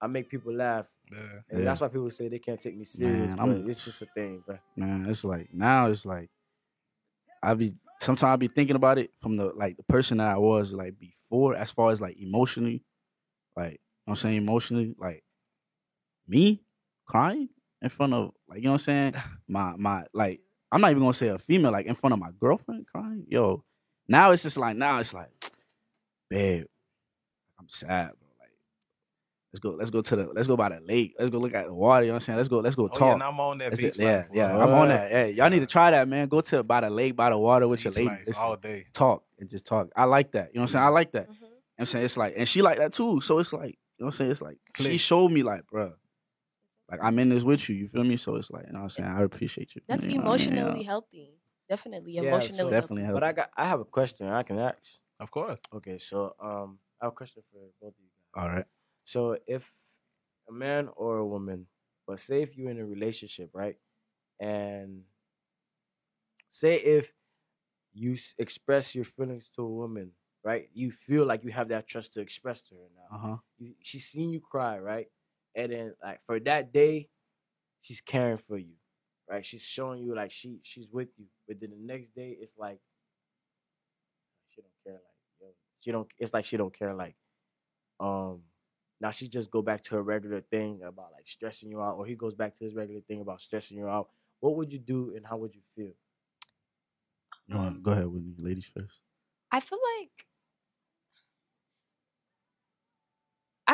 [0.00, 1.18] I make people laugh, Yeah.
[1.48, 1.64] and Yeah.
[1.64, 3.34] that's why people say they can't take me serious.
[3.36, 4.58] Man, but it's just a thing, bro.
[4.76, 6.30] man, it's like now it's like
[7.42, 10.38] I be sometimes I be thinking about it from the like the person that I
[10.38, 12.84] was like before, as far as like emotionally,
[13.56, 15.24] like you know what I'm saying emotionally, like
[16.26, 16.64] me
[17.06, 17.48] crying
[17.84, 19.14] in front of like you know what I'm saying,
[19.46, 20.40] my my like
[20.72, 23.26] I'm not even gonna say a female, like in front of my girlfriend crying.
[23.28, 23.62] Yo,
[24.08, 25.30] now it's just like now it's like,
[26.30, 26.64] babe,
[27.60, 28.28] I'm sad, bro.
[28.40, 28.50] Like,
[29.52, 31.14] let's go, let's go to the let's go by the lake.
[31.18, 32.36] Let's go look at the water, you know what I'm saying?
[32.38, 33.00] Let's go, let's go Oh, talk.
[33.02, 34.02] yeah, and I'm on that That's beach it.
[34.02, 34.36] Yeah, life, bro.
[34.38, 34.64] yeah.
[34.64, 35.10] I'm on that.
[35.12, 36.26] Yeah, y'all need to try that, man.
[36.28, 38.06] Go to by the lake, by the water with your lady.
[38.06, 38.86] life all day.
[38.92, 39.90] talk and just talk.
[39.94, 40.48] I like that.
[40.54, 40.84] You know what I'm saying?
[40.84, 41.28] I like that.
[41.28, 41.40] You Mhm.
[41.42, 42.04] know what I'm saying?
[42.06, 43.20] It's like, and she like that too.
[43.20, 44.30] So it's like, you know what I'm saying?
[44.32, 45.94] It's like she showed me like, bruh,
[46.90, 47.76] like I'm in this with you.
[47.76, 48.16] You feel me?
[48.16, 49.08] So it's like, you know what I'm saying?
[49.08, 49.82] I appreciate you.
[49.88, 50.56] That's You know what I mean?
[50.56, 50.86] emotionally Yeah.
[50.86, 51.40] healthy.
[51.68, 53.20] Definitely Yeah, so emotionally Definitely healthy.
[53.20, 55.00] But I got I have a question I can ask.
[55.20, 55.62] Of course.
[55.72, 58.42] Okay, so um, I have a question for both of you guys.
[58.44, 58.66] All right.
[59.02, 59.72] So if
[60.48, 61.68] a man or a woman,
[62.06, 63.76] but say if you're in a relationship, right?
[64.40, 65.04] And
[66.48, 67.12] say if
[67.92, 70.12] you express your feelings to a woman,
[70.44, 70.68] right?
[70.72, 73.16] You feel like you have that trust to express to her now.
[73.16, 73.36] Uh huh.
[73.58, 75.08] You, she's seen you cry, right?
[75.54, 77.10] And then like for that day,
[77.80, 78.74] she's caring for you,
[79.28, 79.44] right?
[79.44, 81.26] She's showing you like she she's with you.
[81.48, 82.80] But then the next day, it's like
[84.48, 84.94] she don't care.
[84.94, 86.12] Like yo, she don't.
[86.18, 86.94] It's like she don't care.
[86.94, 87.16] Like
[88.00, 88.44] um,
[89.00, 92.06] now she just go back to her regular thing about like stressing you out, or
[92.06, 94.10] he goes back to his regular thing about stressing you out.
[94.40, 95.94] What would you do, and how would you feel?
[97.46, 99.00] You want go ahead with me, ladies first.
[99.50, 100.26] I feel like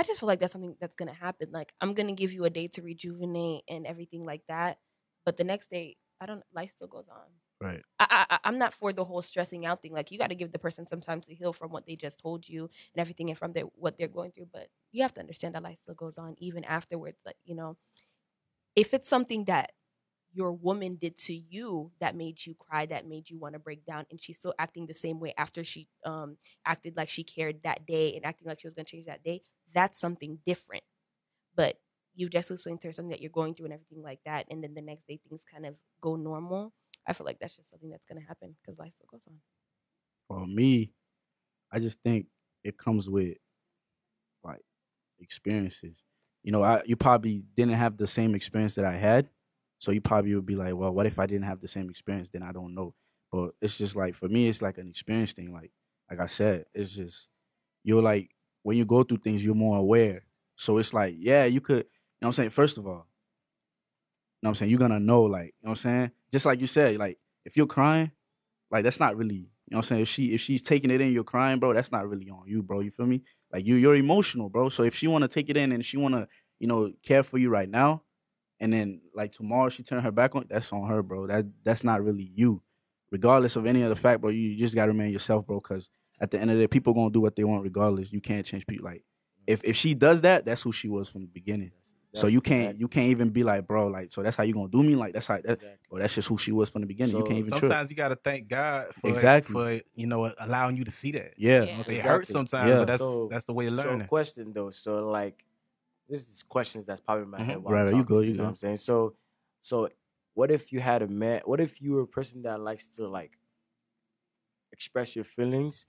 [0.01, 1.51] I just feel like that's something that's gonna happen.
[1.53, 4.79] Like I'm gonna give you a day to rejuvenate and everything like that,
[5.27, 6.43] but the next day, I don't.
[6.55, 7.27] Life still goes on.
[7.61, 7.83] Right.
[7.99, 9.93] I, I I'm not for the whole stressing out thing.
[9.93, 12.19] Like you got to give the person some time to heal from what they just
[12.19, 12.63] told you
[12.95, 14.49] and everything, and from their, what they're going through.
[14.51, 17.19] But you have to understand that life still goes on even afterwards.
[17.27, 17.77] Like you know,
[18.77, 19.73] if it's something that
[20.33, 23.85] your woman did to you that made you cry, that made you want to break
[23.85, 27.63] down, and she's still acting the same way after she um acted like she cared
[27.65, 29.41] that day and acting like she was gonna change that day,
[29.75, 30.85] that's something different.
[31.55, 31.81] But
[32.15, 34.63] you just listening to her something that you're going through and everything like that, and
[34.65, 36.75] then the next day things kind of go normal.
[37.07, 39.41] I feel like that's just something that's gonna happen because life still goes on.
[40.29, 40.95] For me,
[41.73, 42.29] I just think
[42.65, 43.39] it comes with
[44.43, 44.63] like
[45.21, 46.05] experiences.
[46.43, 49.31] You know, I you probably didn't have the same experience that I had,
[49.81, 52.31] so you probably would be like, well, what if I didn't have the same experience?
[52.31, 52.95] Then I don't know.
[53.33, 55.53] But it's just like for me, it's like an experience thing.
[55.53, 55.73] Like
[56.11, 57.31] like I said, it's just
[57.83, 58.31] you're like
[58.63, 60.23] when you go through things, you're more aware.
[60.57, 61.87] So it's like, yeah, you could, you know
[62.21, 62.51] what I'm saying?
[62.51, 64.71] First of all, you know what I'm saying?
[64.71, 66.11] You're gonna know, like, you know what I'm saying?
[66.31, 68.13] Just like you said, like, if you're crying,
[68.71, 70.03] like that's not really, you know what I'm saying?
[70.03, 72.63] If she if she's taking it in, you're crying, bro, that's not really on you,
[72.63, 72.81] bro.
[72.81, 73.23] You feel me?
[73.53, 74.69] Like you you're emotional, bro.
[74.69, 76.29] So if she wanna take it in and she wanna,
[76.59, 78.03] you know, care for you right now,
[78.61, 81.27] and then like tomorrow she turn her back on, that's on her, bro.
[81.27, 82.63] That that's not really you.
[83.11, 85.91] Regardless of any other fact, bro, you just gotta remain yourself, bro, because
[86.21, 88.13] at the end of the day, people gonna do what they want regardless.
[88.13, 88.85] You can't change people.
[88.85, 89.03] Like
[89.47, 91.73] if if she does that, that's who she was from the beginning.
[92.13, 94.45] so That's you can't exact- you can't even be like, bro, like so that's how
[94.45, 94.95] you gonna do me?
[94.95, 95.79] Like that's how that, exactly.
[95.89, 97.17] bro, that's just who she was from the beginning.
[97.17, 97.61] you can't even trip.
[97.63, 99.53] Sometimes you gotta thank God for Exactly.
[99.81, 101.33] for you know allowing you to see that.
[101.37, 101.63] Yeah.
[101.65, 101.83] Yeah.
[101.89, 102.77] It hurts sometimes, Yeah.
[102.79, 105.45] but that's So- that's the way of So question though, so like
[106.11, 107.63] this is questions that's popping in my head Mhm.
[107.63, 108.45] while Right, you go, you know go.
[108.45, 108.79] what I'm saying?
[108.79, 109.17] So
[109.61, 109.89] so
[110.35, 113.09] what if you had a man what if you were a person that likes to
[113.09, 113.39] like
[114.73, 115.89] express your feelings?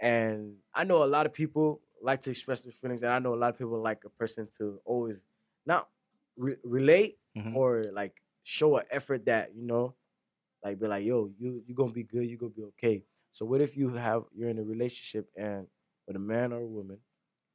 [0.00, 3.34] And I know a lot of people like to express their feelings, and I know
[3.34, 5.26] a lot of people like a person to always
[5.66, 5.90] not
[6.36, 7.54] re- relate Mhm.
[7.54, 9.96] or like show an effort that you know,
[10.64, 13.04] like be like, yo, you you gonna be good, you gonna be okay.
[13.32, 15.68] So what if you have you're in a relationship and
[16.06, 17.00] with a man or a woman,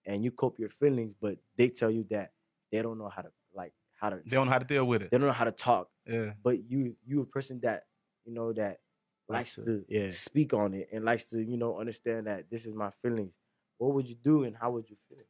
[0.05, 2.31] and you cope your feelings, but they tell you that
[2.71, 5.01] they don't know how to like how to They don't know how to deal with
[5.03, 5.11] it.
[5.11, 6.33] they don't know how to talk, Yeah.
[6.43, 7.83] but you you a person that
[8.25, 8.77] you know that
[9.27, 10.09] likes Likes to to- yeah.
[10.09, 13.37] speak on it and likes to you know understand that this is my feelings.
[13.77, 15.25] What would you do and how would you feel?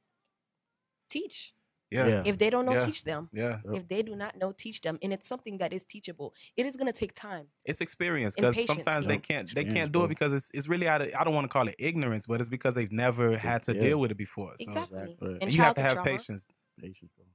[1.09, 1.55] Teach.
[1.91, 2.07] Yeah.
[2.07, 2.23] Yeah.
[2.25, 2.79] If they don't know, Yeah.
[2.79, 3.29] teach them.
[3.31, 3.59] Yeah.
[3.73, 4.97] If they do not know, teach them.
[5.03, 6.33] And it's something that is teachable.
[6.57, 7.47] It is gonna take time.
[7.63, 10.05] It's experience And because patience, sometimes they can't they can't do bro.
[10.05, 12.39] it because it's it's really out of I don't want to call it ignorance, but
[12.39, 13.81] it's because they've never had to yeah.
[13.81, 14.53] deal with it before.
[14.57, 14.99] So Exactly.
[15.01, 15.33] Exactly.
[15.33, 16.09] And and you have to have trauma.
[16.09, 16.47] patience.
[16.81, 17.25] Patience, bro.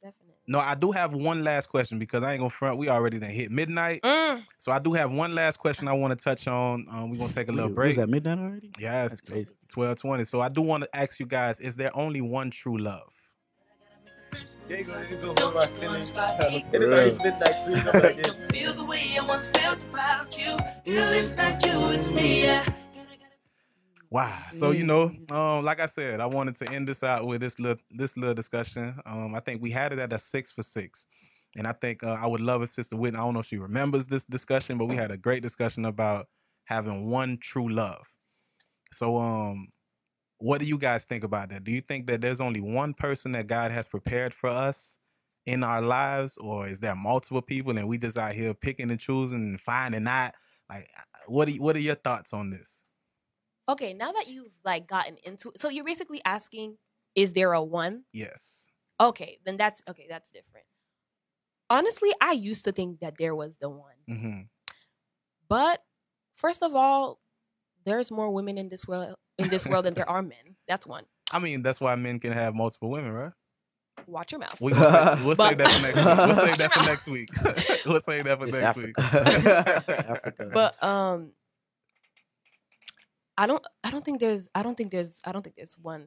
[0.00, 0.34] Definitely.
[0.46, 2.78] No, I do have one last question because I ain't gonna front.
[2.78, 4.44] We already done hit midnight, Mm.
[4.56, 6.86] so I do have one last question I want to touch on.
[6.88, 7.88] Um, we're gonna take a little Wait, break.
[7.88, 8.70] Was at midnight already?
[8.78, 10.24] Yeah, That's it's twelve twenty.
[10.24, 13.12] So I do want to ask you guys: Is there only one true love?
[14.68, 16.64] They go, you go, Don't you understand?
[16.72, 17.76] It is already midnight too.
[17.76, 18.26] so like this.
[18.26, 20.56] Don't feel the way I once felt about you.
[20.92, 22.42] Girl, it's not you, it's me.
[22.42, 22.64] Yeah.
[24.10, 24.40] Wow.
[24.52, 27.58] So you know, um, like I said, I wanted to end this out with this
[27.58, 28.98] little this little discussion.
[29.04, 31.08] Um, I think we had it at a six for six,
[31.56, 33.18] and I think uh, I would love if Sister Whitney.
[33.18, 36.28] I don't know if she remembers this discussion, but we had a great discussion about
[36.64, 38.06] having one true love.
[38.92, 39.68] So, um,
[40.38, 41.64] what do you guys think about that?
[41.64, 44.98] Do you think that there's only one person that God has prepared for us
[45.46, 49.00] in our lives, or is there multiple people and we just out here picking and
[49.00, 50.34] choosing and finding not?
[50.70, 50.88] Like,
[51.26, 52.84] what are what are your thoughts on this?
[53.68, 56.78] Okay, now that you've like gotten into it, so you're basically asking,
[57.14, 58.04] is there a one?
[58.12, 58.68] Yes.
[59.00, 60.66] Okay, then that's okay, that's different.
[61.70, 63.96] Honestly, I used to think that there was the one.
[64.08, 64.40] hmm
[65.48, 65.82] But
[66.32, 67.20] first of all,
[67.84, 70.56] there's more women in this world in this world than there are men.
[70.66, 71.04] That's one.
[71.30, 73.32] I mean, that's why men can have multiple women, right?
[74.06, 74.60] Watch your mouth.
[74.60, 76.24] We gonna say, we'll save that for next week.
[76.24, 77.28] We'll save that for next week.
[77.86, 78.78] we'll save that for It's next.
[78.78, 79.84] Africa.
[80.08, 80.50] Africa.
[80.52, 81.32] but um
[83.36, 86.06] I don't I don't think there's I don't think there's I don't think there's one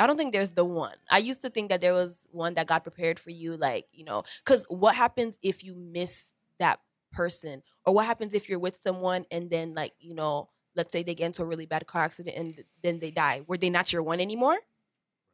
[0.00, 0.94] I don't think there's the one.
[1.10, 4.04] I used to think that there was one that got prepared for you like, you
[4.04, 6.80] know, cuz what happens if you miss that
[7.12, 10.48] person or what happens if you're with someone and then like, you know,
[10.78, 13.42] let's say they get into a really bad car accident and then they die.
[13.46, 14.58] Were they not your one anymore?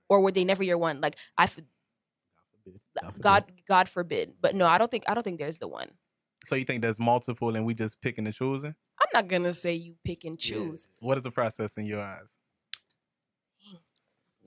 [0.08, 1.00] Or were they never your one?
[1.00, 1.58] Like I f-
[2.64, 3.20] forbid.
[3.20, 4.34] God God forbid.
[4.40, 5.90] But no, I don't think I don't think there's the one.
[6.44, 8.74] So you think there's multiple and we just picking and choosing?
[9.00, 10.56] I'm not going to say you pick and Yeah.
[10.56, 10.88] choose.
[11.00, 12.36] What is the process in your eyes?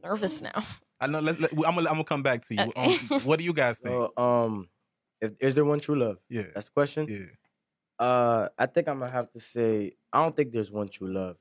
[0.03, 0.61] Nervous now.
[1.01, 1.19] I know.
[1.19, 2.71] Let, let, I'm gonna I'm gonna come back to you.
[2.75, 2.95] Okay.
[3.11, 3.93] Um, what do you guys think?
[3.93, 4.69] So, um,
[5.21, 6.17] if is there one true love?
[6.29, 6.43] yeah.
[6.53, 7.07] That's the question.
[7.09, 7.25] Yeah.
[7.99, 11.37] Uh, I think I'm gonna have to say I don't think there's one true love.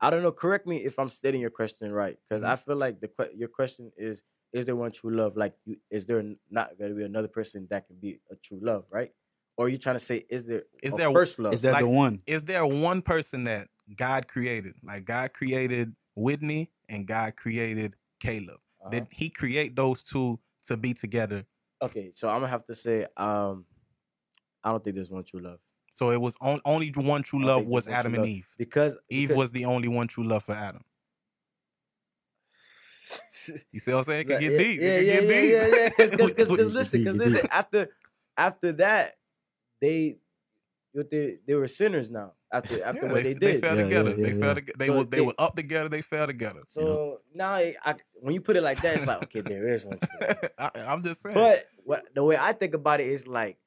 [0.00, 0.32] I don't know.
[0.32, 2.48] Correct me if I'm stating your question right, because Mhm.
[2.48, 4.22] I feel like the your question is:
[4.52, 5.36] Is there one true love?
[5.36, 8.60] Like, you, is there not going to be another person that can be a true
[8.62, 9.12] love, right?
[9.56, 11.52] Or are you trying to say, is there Is a there- first love?
[11.54, 12.20] Is that the Like- one?
[12.26, 14.74] Is there one person that God created?
[14.82, 18.60] Like God created Whitney and God created Caleb.
[18.80, 18.90] Uh-huh.
[18.90, 21.44] Did He create those two to be together?
[21.82, 23.66] Okay, so I'm gonna have to say, um,
[24.62, 25.60] I don't think there's one true love
[25.94, 28.28] So it was on, only one true love was Adam and love.
[28.28, 28.52] Eve.
[28.58, 30.82] because Eve because- was the only one true love for Adam.
[33.72, 34.20] You see what I'm saying?
[34.20, 34.80] It can get yeah, deep.
[34.80, 35.88] Yeah, yeah, yeah, yeah, yeah.
[35.90, 37.46] Because, because, because, listen, because listen.
[37.52, 37.88] After,
[38.38, 39.12] after that,
[39.82, 40.16] they,
[40.94, 42.32] they, they were sinners now.
[42.50, 43.60] After, after Yeah, what they, they, did.
[43.60, 44.10] fell Yeah, together.
[44.10, 44.78] yeah, they yeah, fell together.
[44.78, 45.88] They So were they they- were up together.
[45.90, 46.62] They fell together.
[46.66, 49.84] So now, I, I, when you put it like that, it's like okay, there is
[49.84, 49.98] one.
[50.58, 51.34] I, I'm just saying.
[51.34, 53.58] But what the way I think about it is like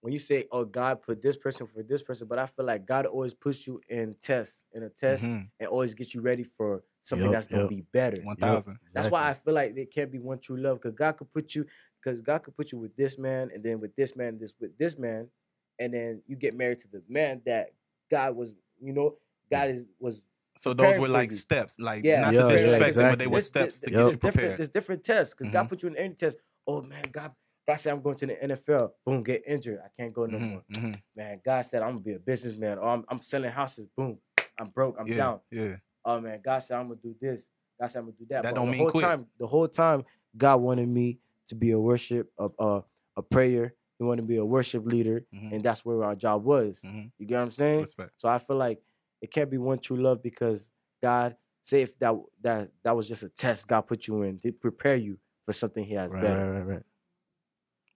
[0.00, 2.86] when you say, "Oh, God put this person for this person," but I feel like
[2.86, 5.48] God always puts you in tests, in a test, Mhm.
[5.58, 7.70] and always gets you ready for something Yup, that's gonna yup.
[7.70, 8.20] be better.
[8.22, 8.78] one thousand.
[8.94, 11.54] That's why I feel like there can't be one true love because God could put
[11.54, 11.66] you
[12.02, 14.76] because God could put you with this man and then with this man, this with
[14.78, 15.30] this man,
[15.78, 17.70] and then you get married to the man that
[18.10, 19.18] God was, you know,
[19.50, 20.22] God is was
[20.56, 21.36] So those were like you.
[21.36, 23.90] steps, like Yeah, not Yeah, to yeah, disrespect them, but they were There's- steps to
[23.90, 24.58] there's- get you there's different prepared.
[24.58, 25.68] there's different tests because God Mhm.
[25.68, 26.36] put you in any test.
[26.66, 27.34] Oh man, God,
[27.70, 28.90] God said I'm going to the NFL.
[29.06, 29.78] Boom, get injured.
[29.84, 30.64] I can't go no Mhm, more.
[30.74, 31.00] mhm.
[31.16, 32.78] Man, God said I'm gonna be a businessman.
[32.78, 33.86] Or I'm, I'm selling houses.
[33.96, 34.18] Boom,
[34.58, 34.96] I'm broke.
[34.98, 35.40] I'm Yeah, down.
[35.52, 35.76] yeah.
[36.04, 37.48] oh man, God said I'm gonna do this.
[37.80, 38.42] God said I'm gonna do that.
[38.42, 39.04] That But don't the mean whole quit.
[39.04, 40.04] time, the whole time,
[40.36, 42.82] God wanted me to be a worship, a a,
[43.18, 43.74] a prayer.
[43.98, 46.80] He wanted to be a worship leader, Mhm, and that's where our job was.
[46.84, 47.12] mhm.
[47.18, 47.80] You get what I'm saying?
[47.82, 48.10] Respect.
[48.16, 48.82] So I feel like
[49.20, 50.70] it can't be one true love because
[51.02, 54.50] God, say if that that that was just a test God put you in to
[54.52, 56.40] prepare you for something He has Right, better.
[56.52, 56.82] right, right, right.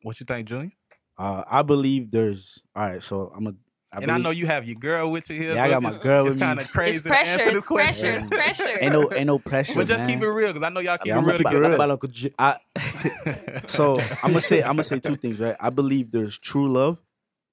[0.04, 0.70] What you think, Junior?
[1.16, 2.62] Uh, I believe there's.
[2.76, 3.54] All right, so I'm a.
[3.94, 5.54] I and I know you have your girl with you here.
[5.54, 6.40] Yeah, I got my it's- girl with me.
[6.40, 7.30] kind of crazy It's to pressure.
[7.40, 8.06] answer this It's pressure.
[8.10, 8.78] It's pressure.
[8.80, 9.74] Ain't no, ain't no pressure.
[9.76, 10.08] But just man.
[10.18, 11.66] keep it real, because I know y'all keep Yeah, it I'ma real keep it together.
[11.68, 11.74] real.
[11.76, 12.56] About Uncle J- I
[13.66, 15.56] so I'm gonna say I'm gonna say two things, right?
[15.58, 16.98] I believe there's true love,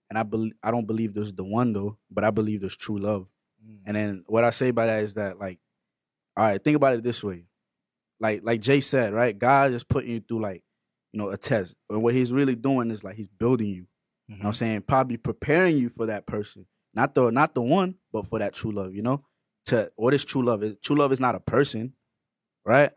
[0.10, 2.98] and I believe I don't believe there's the one though, but I believe there's true
[2.98, 3.28] love.
[3.86, 5.60] And then what I say by that is that like,
[6.36, 7.46] all right, think about it this way,
[8.20, 9.38] like like Jay said, right?
[9.38, 10.64] God is putting you through like,
[11.12, 13.88] you know, a test, and what He's really doing is like He's building you.
[14.28, 14.52] You know what I'm mm-hmm.
[14.54, 14.82] saying?
[14.84, 16.66] Probably preparing you for that person.
[16.94, 19.24] Not the not the one, but for that true love, you know?
[19.66, 20.64] To what is true love?
[20.82, 21.94] True love is not a person,
[22.66, 22.92] right?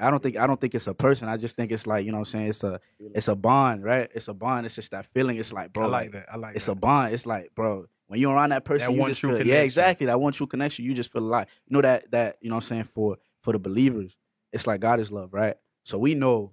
[0.00, 1.28] I don't think I don't think it's a person.
[1.28, 2.48] I just think it's like, you know what I'm saying?
[2.48, 4.10] It's a it's a bond, right?
[4.14, 4.66] It's a bond.
[4.66, 5.36] It's just that feeling.
[5.36, 6.26] It's like, bro, I like that.
[6.32, 6.72] I like it's that.
[6.72, 7.14] a bond.
[7.14, 9.62] It's like, bro, when you're around that person, That you one just true feel, yeah,
[9.62, 10.06] exactly.
[10.06, 10.84] That one true connection.
[10.84, 11.46] You just feel alive.
[11.66, 14.16] You know that that you know what I'm saying for for the believers,
[14.52, 15.56] it's like God is love, right?
[15.84, 16.52] So we know, you know what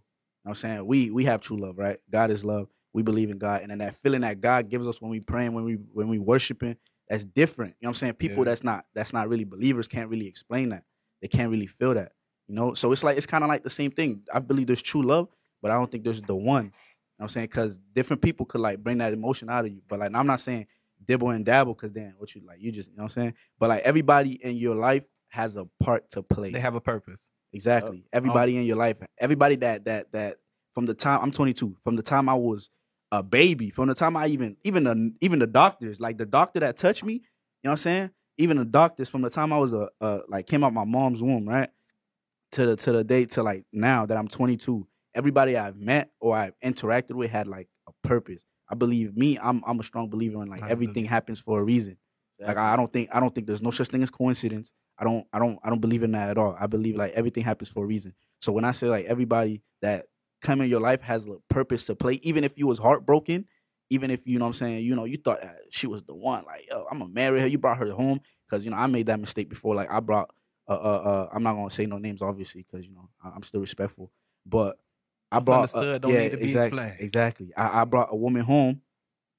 [0.49, 1.97] I'm saying we we have true love, right?
[2.09, 2.67] God is love.
[2.93, 5.53] We believe in God, and then that feeling that God gives us when we praying,
[5.53, 6.77] when we when we worshiping,
[7.09, 7.75] that's different.
[7.79, 8.13] You know what I'm saying?
[8.13, 8.51] People Yeah.
[8.51, 10.83] that's not that's not really believers can't really explain that.
[11.21, 12.13] They can't really feel that.
[12.47, 14.23] You know, so it's like it's kind of like the same thing.
[14.33, 15.27] I believe there's true love,
[15.61, 16.65] but I don't think there's the one.
[16.65, 16.71] You know
[17.17, 17.47] what I'm saying?
[17.47, 19.81] Because different people could like bring that emotion out of you.
[19.87, 20.67] But like I'm not saying
[21.03, 23.33] dibble and dabble because then what you like you just you know what I'm saying?
[23.59, 26.51] But like everybody in your life has a part to play.
[26.51, 27.29] They have a purpose.
[27.53, 28.03] Exactly.
[28.13, 30.35] Everybody in your life, everybody that that that
[30.73, 32.69] from the time I'm 22, from the time I was
[33.11, 36.59] a baby, from the time I even even the even the doctors, like the doctor
[36.59, 37.19] that touched me, you
[37.63, 38.11] know what I'm saying?
[38.37, 41.23] Even the doctors from the time I was a, a like came out my mom's
[41.23, 41.69] womb, right?
[42.51, 46.35] To the to the date to like now that I'm 22, everybody I've met or
[46.35, 48.45] I've interacted with had like a purpose.
[48.69, 51.97] I believe me, I'm I'm a strong believer in like everything happens for a reason.
[52.39, 54.73] Like I don't think I don't think there's no such thing as coincidence.
[54.99, 56.55] I don't I don't I don't believe in that at all.
[56.59, 58.13] I believe like everything happens for a reason.
[58.39, 60.05] So when I say like everybody that
[60.41, 63.45] come in your life has a purpose to play, even if you was heartbroken,
[63.89, 65.39] even if you know what I'm saying, you know, you thought
[65.69, 67.47] she was the one, like, yo, I'm gonna marry her.
[67.47, 68.19] You brought her home.
[68.49, 69.75] Cause you know, I made that mistake before.
[69.75, 70.29] Like I brought
[70.67, 73.43] uh uh, uh I'm not gonna say no names obviously, because you know, I- I'm
[73.43, 74.11] still respectful.
[74.45, 74.77] But
[75.31, 77.49] I brought uh, yeah, need to be exactly, exactly.
[77.57, 78.81] I, I brought a woman home,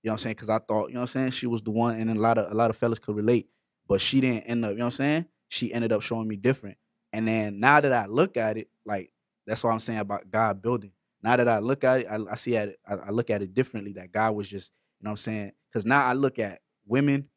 [0.03, 0.35] you know what I'm saying?
[0.37, 2.21] Cause I thought, you know what I'm saying, she was the one and then a
[2.21, 3.49] lot of a lot of fellas could relate.
[3.89, 5.27] But she didn't end up, you know what I'm saying?
[5.49, 6.78] She ended up showing me different.
[7.12, 9.11] And then now that I look at it, like
[9.46, 10.92] that's what I'm saying about God building.
[11.22, 13.42] Now that I look at it, I, I see at it, I, I look at
[13.42, 13.94] it differently.
[13.94, 15.53] That God was just, you know what I'm saying?
[15.70, 17.28] Because now I look at women,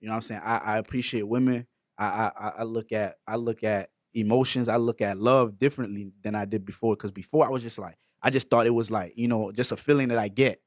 [0.00, 0.40] you know what I'm saying?
[0.44, 1.66] I, I appreciate women.
[1.98, 4.68] I, I I- look at I look at emotions.
[4.68, 6.94] I look at love differently than I did before.
[6.96, 9.72] Because before I was just like, I just thought it was like, you know, just
[9.72, 10.60] a feeling that I get,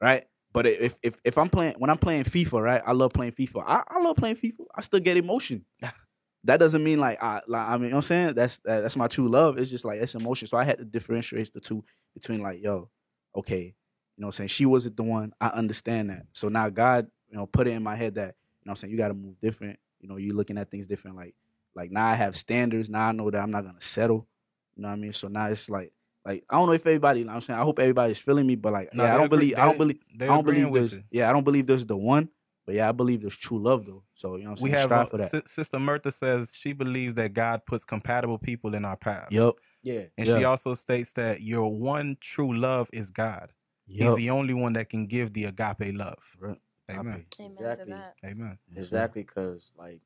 [0.00, 0.24] right?
[0.52, 2.82] But if if if I'm playing when I'm playing FIFA, right?
[2.84, 3.64] I love playing FIFA.
[3.66, 4.66] I, I love playing FIFA.
[4.74, 5.64] I still get emotion.
[6.44, 8.34] that doesn't mean like I like I mean, you know what I'm saying?
[8.34, 9.58] That's that, that's my true love.
[9.58, 10.48] It's just like it's emotion.
[10.48, 11.84] So I had to differentiate the two
[12.14, 12.90] between like, yo,
[13.36, 13.72] okay, you
[14.18, 14.48] know what I'm saying?
[14.48, 15.32] She wasn't the one.
[15.40, 16.26] I understand that.
[16.32, 18.76] So now God, you know, put it in my head that, you know what I'm
[18.76, 19.78] saying, you gotta move different.
[20.00, 21.16] You know, you looking at things different.
[21.16, 21.34] Like
[21.74, 22.90] Like now I have standards.
[22.90, 24.26] Now I know that I'm not gonna settle.
[24.76, 25.12] You know what I mean?
[25.12, 25.92] So now it's like
[26.24, 27.20] like I don't know if everybody.
[27.20, 29.16] You know what I'm saying I hope everybody's feeling me, but like No, yeah, I
[29.16, 29.58] don't agree- believe.
[29.58, 29.98] I don't believe.
[30.20, 31.00] I don't believe there's.
[31.10, 32.28] Yeah, I don't believe there's the one.
[32.72, 34.02] But yeah, I believe there's true love though.
[34.14, 35.30] So you know what I'm We have strive uh, for that.
[35.30, 39.28] Si- Sister Murtha says she believes that God puts compatible people in our path.
[39.30, 39.56] Yep.
[39.82, 40.04] Yeah.
[40.16, 43.52] And she also states that your one true love is God.
[43.88, 44.08] Yep.
[44.08, 46.16] He's the only one that can give the agape love.
[46.40, 46.56] Right.
[46.90, 47.26] Amen.
[47.38, 47.84] Amen Exactly.
[47.84, 48.14] to that.
[48.24, 48.58] Amen.
[48.74, 50.00] Exactly, cause like,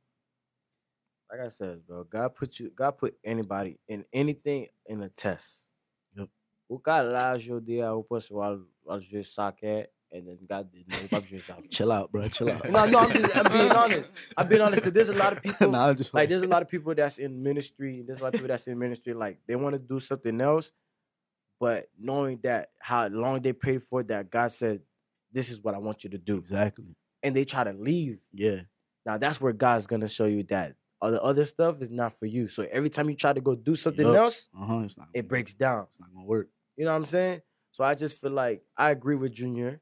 [1.31, 5.67] like I said, bro, God put you, God put anybody in anything in a test.
[6.17, 6.29] Yep.
[6.69, 8.59] O cara lá ajudei o pessoal
[8.89, 11.63] a jouer soccer, and then God didn't know about jouer soccer.
[11.69, 12.29] Chill out, bro.
[12.29, 12.71] Chill out.
[12.71, 14.11] No, no, I'm just, I'm being honest.
[14.37, 16.63] I'm being honest, there's a lot of people, nah, I'm just like, there's a lot
[16.63, 18.03] of people that's in ministry.
[18.07, 20.73] There's a lot of people that's in ministry, like they want to do something else,
[21.61, 24.83] but knowing that how long they prayed for that, God said,
[25.33, 26.97] "This is what I want you to do," exactly.
[27.23, 28.19] and they try to leave.
[28.33, 28.61] Yeah.
[29.05, 32.27] Now that's where God's gonna show you that all the other stuff is not for
[32.27, 32.49] you.
[32.49, 34.17] So every time you try to go do something Yup.
[34.17, 34.79] else, Uh huh.
[34.85, 35.09] It's not.
[35.15, 35.87] it breaks down.
[35.89, 36.49] It's not gonna work.
[36.77, 37.43] You know what I'm saying?
[37.71, 39.81] So I just feel like I agree with Junior.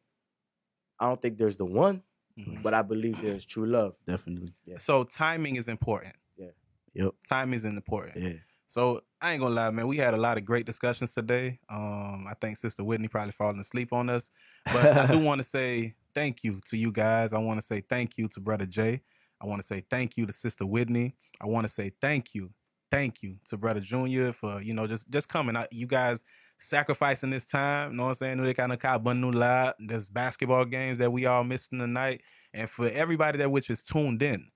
[1.00, 2.02] I don't think there's the one,
[2.38, 2.62] Mhm.
[2.62, 3.96] but I believe there's true love.
[4.06, 4.52] Definitely.
[4.66, 4.76] Yeah.
[4.78, 6.14] So timing is important.
[6.36, 6.50] Yeah.
[6.94, 7.14] Yep.
[7.28, 8.16] Timing is important.
[8.16, 8.38] Yeah.
[8.66, 9.86] So I ain't gonna lie, man.
[9.86, 11.60] We had a lot of great discussions today.
[11.68, 14.30] Um, I think Sister Whitney probably falling asleep on us,
[14.66, 17.32] but I do want to say thank you to you guys.
[17.32, 19.00] I want to say thank you to Brother Jay.
[19.40, 21.14] I want to say thank you to Sister Whitney.
[21.40, 22.50] I want to say thank you,
[22.90, 25.56] thank you to Brother Junior for you know just just coming.
[25.56, 26.24] I, you guys
[26.58, 27.92] sacrificing this time.
[27.92, 28.42] You know what I'm saying?
[28.42, 29.76] They kind of caught lot.
[29.78, 34.22] There's basketball games that we all missing tonight, and for everybody that which is tuned
[34.22, 34.50] in,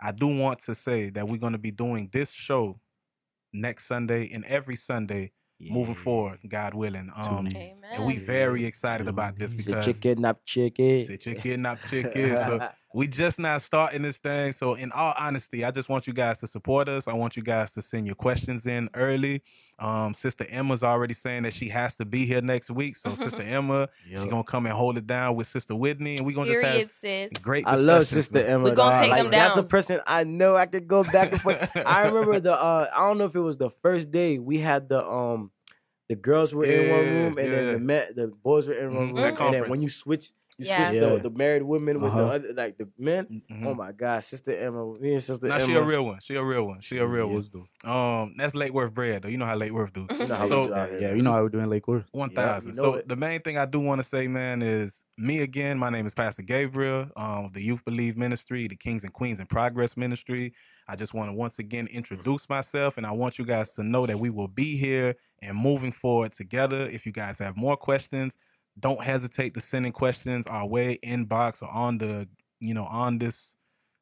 [0.00, 2.80] I do want to say that we're going to be doing this show
[3.52, 7.10] next Sunday and every Sunday moving forward, God willing.
[7.24, 7.76] Tune Um, in.
[7.92, 9.60] And we very excited about this Tune in.
[9.60, 10.84] It's a because chicken, not chicken.
[10.86, 12.30] it's a chicken, not chicken.
[12.30, 14.52] So we just not starting this thing.
[14.52, 17.08] So in all honesty, I just want you guys to support us.
[17.08, 19.42] I want you guys to send your questions in early.
[19.78, 22.96] Um, Sister Emma's already saying that she has to be here next week.
[22.96, 26.34] So Sister Emma, she's gonna come and hold it down with Sister Whitney, and we're
[26.34, 27.32] gonna just have sis.
[27.40, 27.66] great.
[27.66, 28.46] I love Sister man.
[28.46, 28.64] Emma.
[28.64, 29.02] We're gonna dog.
[29.02, 31.76] take like, them That's a person I know I could go back and forth.
[31.76, 34.88] I remember the uh I don't know if it was the first day we had
[34.88, 35.50] the um
[36.08, 37.52] the girls were in one room and yeah.
[37.52, 39.88] then the men the boys were in one Mhm, room that and then when you
[39.88, 40.32] switch
[40.62, 40.88] you Yeah.
[40.88, 41.08] switch Yeah.
[41.10, 42.32] the, the married women with the Uh-huh.
[42.34, 43.42] other like the men.
[43.50, 43.66] Mhm.
[43.66, 45.66] Oh my god, Sister Emma, me and Sister Nah, Emma.
[45.66, 46.18] she a real one.
[46.20, 46.80] She a real one.
[46.80, 47.42] She a real He one.
[47.42, 47.90] is, though.
[47.90, 49.28] Um, that's Lake Worth bread though.
[49.28, 50.06] You know how Lake Worth do.
[50.10, 50.98] You know how So- we do out here.
[51.00, 52.06] Yeah, you know how we're doing Lake Worth.
[52.12, 52.70] One Yeah, thousand.
[52.70, 53.08] you know so it.
[53.08, 55.78] the main thing I do want to say, man, is me again.
[55.78, 59.40] My name is Pastor Gabriel, um, of the Youth Believe Ministry, the Kings and Queens
[59.40, 60.52] in Progress Ministry.
[60.88, 64.04] I just want to once again introduce myself, and I want you guys to know
[64.06, 66.88] that we will be here and moving forward together.
[66.90, 68.36] If you guys have more questions,
[68.80, 72.28] don't hesitate to send in questions our way, inbox or on the,
[72.60, 73.54] you know, on this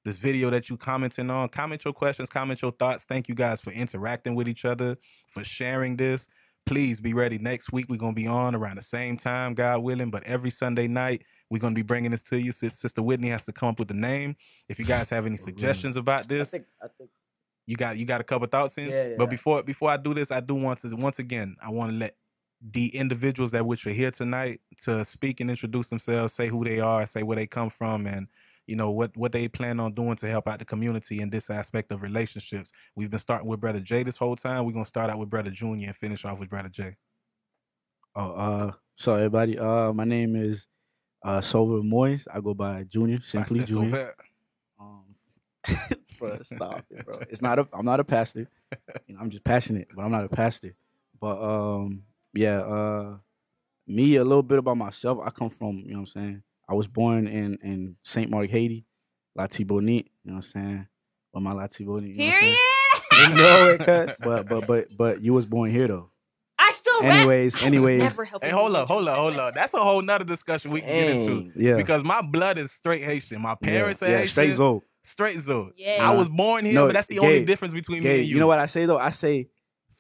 [0.04, 1.48] this video that you commenting on.
[1.50, 3.04] Comment your questions, comment your thoughts.
[3.04, 4.96] Thank you guys for interacting with each other,
[5.30, 6.28] for sharing this
[6.66, 9.82] please be ready next week we're going to be on around the same time god
[9.82, 13.28] willing but every sunday night we're going to be bringing this to you sister whitney
[13.28, 14.36] has to come up with the name
[14.68, 17.10] if you guys have any suggestions about I this think I think
[17.66, 19.30] you got you got a couple thoughts in Yeah, but yeah.
[19.30, 22.16] before before i do this i do want to once again i want to let
[22.72, 26.78] the individuals that which are here tonight to speak and introduce themselves say who they
[26.78, 28.28] are say where they come from and
[28.66, 31.48] you know what what they plan on doing to help out the community in this
[31.48, 34.88] aspect of relationships we've been starting with brother jay this whole time we're going to
[34.88, 36.94] start out with brother junior and finish off with brother jay
[38.16, 40.66] Oh, uh, so everybody, uh, my name is
[41.24, 42.26] uh Silver Moyes.
[42.32, 43.90] I go by Junior, simply Junior.
[43.90, 44.12] Sauvert.
[44.80, 45.14] Um,
[46.18, 47.20] bro, stop it, bro.
[47.30, 47.68] It's not a.
[47.72, 48.48] I'm not a pastor.
[49.06, 50.74] You know, I'm just passionate, but I'm not a pastor.
[51.20, 52.02] But um,
[52.34, 52.58] yeah.
[52.60, 53.16] Uh,
[53.86, 55.18] me a little bit about myself.
[55.24, 55.78] I come from.
[55.78, 56.42] You know what I'm saying.
[56.68, 58.86] I was born in in Saint Mark, Haiti,
[59.38, 60.06] Latibonite.
[60.24, 60.86] You know what I'm saying.
[61.32, 62.16] But my Latibonite.
[62.16, 62.56] You know what I'm Period.
[63.12, 63.30] saying?
[63.30, 63.78] you know it,
[64.08, 64.16] cuz.
[64.22, 66.10] But but but but you was born here though.
[66.58, 67.14] I still rap.
[67.14, 69.46] Anyways, anyways, Hey, hold get up, hold your up, hold rap.
[69.48, 69.54] up.
[69.54, 71.50] That's a whole nother discussion we can get into.
[71.56, 71.76] Yeah.
[71.76, 73.40] Because my blood is straight Haitian.
[73.40, 74.28] My parents yeah, are yeah, Haitian.
[74.28, 74.80] straight Zoe.
[75.02, 75.72] Straight Zoe.
[75.76, 75.98] Yeah.
[76.08, 78.34] I was born here, No, but that's the only difference between me and you.
[78.34, 78.98] you know what I say though?
[78.98, 79.48] I say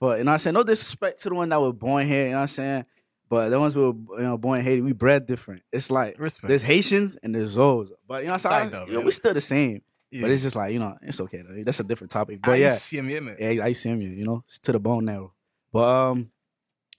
[0.00, 2.36] for and I say no disrespect to the one that was born here, you know
[2.38, 2.86] what I'm saying?
[3.28, 5.62] But the ones who were you know born in Haiti, we bred different.
[5.72, 6.48] It's like Respect.
[6.48, 7.90] there's Haitians and there's Zoes.
[8.08, 8.70] But you know what I'm saying?
[8.70, 9.82] though, You know, we still the same.
[10.10, 10.22] yeah.
[10.22, 11.62] But it's just like, you know, it's okay though.
[11.62, 12.40] That's a different topic.
[12.42, 13.36] But I yeah, see him, yeah, man.
[13.38, 15.32] yeah, I see him, you know, it's to the bone now.
[15.72, 16.30] But um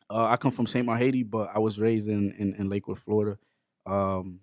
[0.10, 0.86] uh, I come from St.
[0.86, 3.38] Mark, Haiti, but I was raised in, in, in Lake Worth, Florida.
[3.86, 4.42] Um,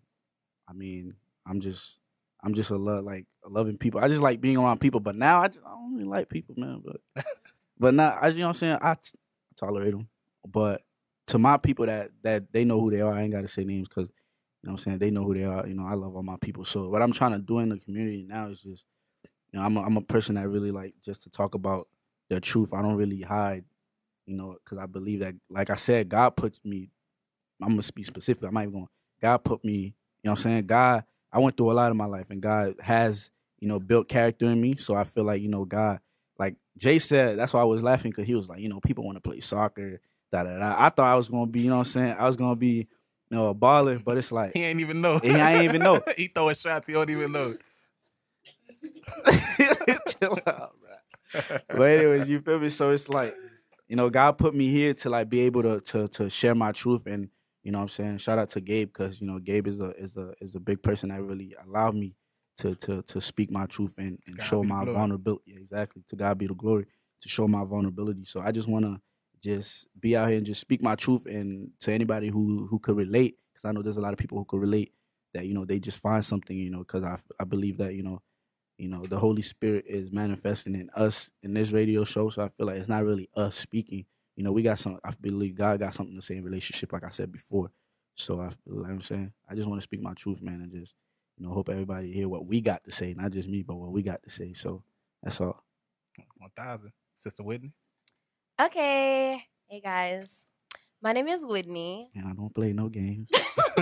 [0.67, 1.15] I mean,
[1.47, 1.99] I'm just
[2.43, 4.01] I'm just a love like a loving people.
[4.01, 5.01] I just like being around people.
[5.01, 6.83] But now I, just, I don't really like people, man.
[6.85, 7.25] But
[7.79, 8.79] but not, I, you know what I'm saying.
[8.81, 8.97] I,
[9.59, 10.09] tolerate them.
[10.49, 10.83] But
[11.27, 13.65] to my people that that they know who they are, I ain't got to say
[13.65, 15.67] names because you know what I'm saying they know who they are.
[15.67, 16.65] You know, I love all my people.
[16.65, 18.85] So what I'm trying to do in the community now is just
[19.53, 21.89] you know, I'm a, I'm a person that really like just to talk about
[22.29, 22.73] the truth.
[22.73, 23.65] I don't really hide,
[24.27, 26.91] you know, because I believe that, like I said, God put me.
[27.61, 28.45] I'm gonna speak specific.
[28.45, 28.89] I'm not even going.
[29.21, 29.95] God put me.
[30.23, 31.05] You know, what I'm saying God.
[31.31, 34.47] I went through a lot in my life, and God has, you know, built character
[34.47, 34.77] in me.
[34.77, 36.01] So I feel like, you know, God,
[36.79, 39.17] Jay said, that's why I was laughing because he was like, you know, people want
[39.17, 40.01] to play soccer.
[40.31, 40.75] Da, da, da.
[40.79, 42.87] I thought I was gonna be, you know, what I'm saying, I was gonna be,
[43.31, 45.19] you know, a baller, but it's like He ain't even know.
[45.19, 46.01] He ain't even know.
[46.17, 46.87] he throwing shots.
[46.87, 47.55] He don't even know.
[50.09, 51.59] Chill out, bro.
[51.69, 52.69] But anyways, you feel me?
[52.69, 53.35] So it's like,
[53.89, 56.73] you know, God put me here to like be able to to to share my
[56.73, 57.29] truth and
[57.63, 58.19] you know what I'm saying?
[58.19, 60.83] Shout out to Gabe because you know Gabe is a is a is a big
[60.83, 62.15] person that really allowed me
[62.59, 65.43] to to to speak my truth and, and show my vulnerability.
[65.47, 66.03] Yeah, exactly.
[66.09, 66.87] To God be the glory
[67.21, 68.25] to show my vulnerability.
[68.25, 69.01] So I just wanna
[69.43, 72.97] just be out here and just speak my truth and to anybody who who could
[72.97, 74.93] relate because I know there's a lot of people who could relate
[75.35, 78.03] that you know they just find something you know because I I believe that you
[78.03, 78.21] know
[78.79, 82.49] you know the Holy Spirit is manifesting in us in this radio show so I
[82.49, 84.07] feel like it's not really us speaking
[84.37, 87.05] you know we got some I believe God got something to say in relationship like
[87.05, 87.71] I said before
[88.15, 90.73] so I feel like I'm saying I just want to speak my truth man and
[90.73, 90.95] just
[91.39, 93.93] you know hope everybody hear what we got to say not just me but what
[93.93, 94.83] we got to say so
[95.23, 95.63] that's all
[96.39, 96.93] One thousand.
[97.15, 97.73] Sister Whitney.
[98.61, 99.45] Okay.
[99.69, 100.47] Hey guys.
[101.03, 102.11] My name is Whitney.
[102.15, 103.29] and I don't play no games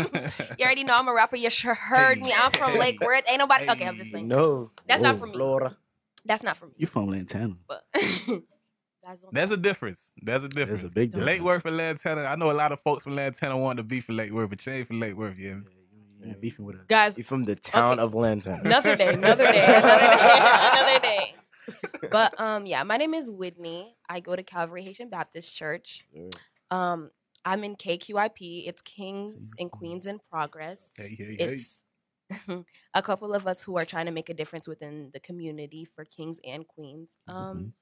[0.58, 1.36] You already know I'm a rapper.
[1.36, 2.32] You sure heard me.
[2.34, 3.24] I'm from Lake Worth.
[3.28, 3.68] Ain't nobody.
[3.70, 4.28] Okay, I'm just playing.
[4.28, 5.32] No, That's not Whoa, for me.
[5.34, 5.76] Flora.
[6.24, 6.72] That's not for me.
[6.76, 10.12] you from Lantana But guys, There's a difference.
[10.22, 10.80] There's a difference.
[10.82, 12.22] there's a big difference Lake Worth and Lantana.
[12.24, 14.64] I know a lot of folks from Lantana want to be for Lake Worth, but
[14.66, 15.48] you ain't for Lake Worth, yeah.
[15.50, 15.54] Yeah,
[16.26, 17.16] you- you ain't beefing with us guys.
[17.16, 18.02] you're from the town Okay.
[18.02, 18.60] of Lantana.
[18.64, 19.14] Another day.
[19.14, 19.64] Another day.
[19.64, 20.38] Another day.
[20.72, 21.34] Another day.
[22.10, 23.96] But um, yeah, my name is Whitney.
[24.08, 26.06] I go to Calvary Haitian Baptist Church.
[26.70, 27.10] Um,
[27.44, 28.66] I'm in KQIP.
[28.68, 30.92] It's Kings and Queens in Progress.
[30.96, 31.44] Hey, hey, hey.
[31.44, 31.84] It's
[32.94, 36.04] a couple of us who are trying to make a difference within the community for
[36.04, 37.18] kings and queens.
[37.26, 37.72] Um,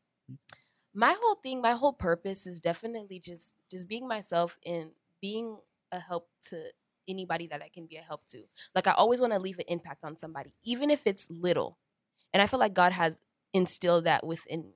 [0.95, 4.91] my whole thing, my whole purpose is definitely just just being myself and
[5.21, 5.59] being
[5.93, 6.57] a help to
[7.09, 8.43] anybody that I can be a help to.
[8.75, 11.79] Like I always want to leave an impact on somebody, even if it's little.
[12.33, 14.75] And I feel like God has instilled that within me.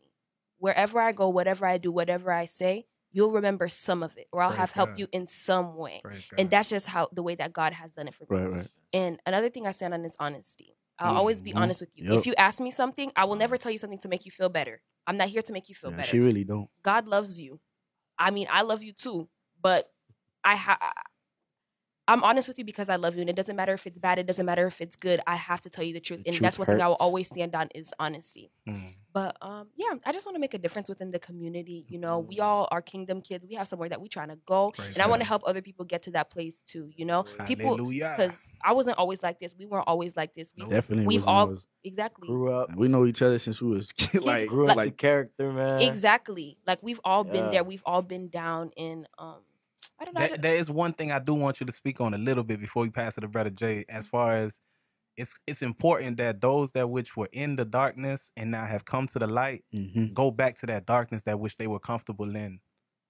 [0.58, 4.42] Wherever I go, whatever I do, whatever I say, you'll remember some of it, or
[4.42, 4.98] I'll Praise have helped God.
[5.00, 6.00] you in some way.
[6.02, 6.56] Praise And God.
[6.56, 8.38] that's just how the way that God has done it for me.
[8.38, 10.76] right right And another thing I stand on is honesty.
[10.98, 12.10] I'll mm, always be honest with you.
[12.10, 12.18] Yep.
[12.18, 13.60] If you ask me something, I will never mm.
[13.60, 14.82] tell you something to make you feel better.
[15.06, 16.08] I'm not here to make you feel Yeah, better.
[16.08, 17.60] she really don't God loves you.
[18.18, 19.28] I mean, I love you too,
[19.62, 19.86] but
[20.44, 20.78] I ha-
[22.08, 24.18] I'm honest with you because I love you, and it doesn't matter if it's bad.
[24.18, 25.20] It doesn't matter if it's good.
[25.26, 26.96] I have to tell you the truth, The and truth that's one thing I will
[26.98, 28.50] always stand on is honesty.
[28.66, 28.94] Mm.
[29.12, 31.84] But um, yeah, I just want to make a difference within the community.
[31.88, 32.28] You know, Mm.
[32.28, 33.46] we all are kingdom kids.
[33.48, 35.60] We have somewhere that we're trying to go, Praise and I want to help other
[35.62, 36.90] people get to that place too.
[36.96, 39.54] You know, people because I wasn't always like this.
[39.58, 40.52] We weren't always like this.
[40.58, 44.48] We, definitely we've all exactly Grew up, we know each other since we was like
[44.48, 45.82] grew up Like- to character, man.
[45.82, 47.64] exactly like we've all been there.
[47.64, 49.36] We've all been down in um.
[49.98, 50.20] I don't know.
[50.22, 52.44] I There- there is one thing I do want you to speak on a little
[52.44, 53.84] bit before we pass it to Brother Jay.
[53.88, 54.60] As far as
[55.16, 59.06] it's it's important that those that which were in the darkness and now have come
[59.08, 60.14] to the light Mhm.
[60.14, 62.60] go back to that darkness that which they were comfortable in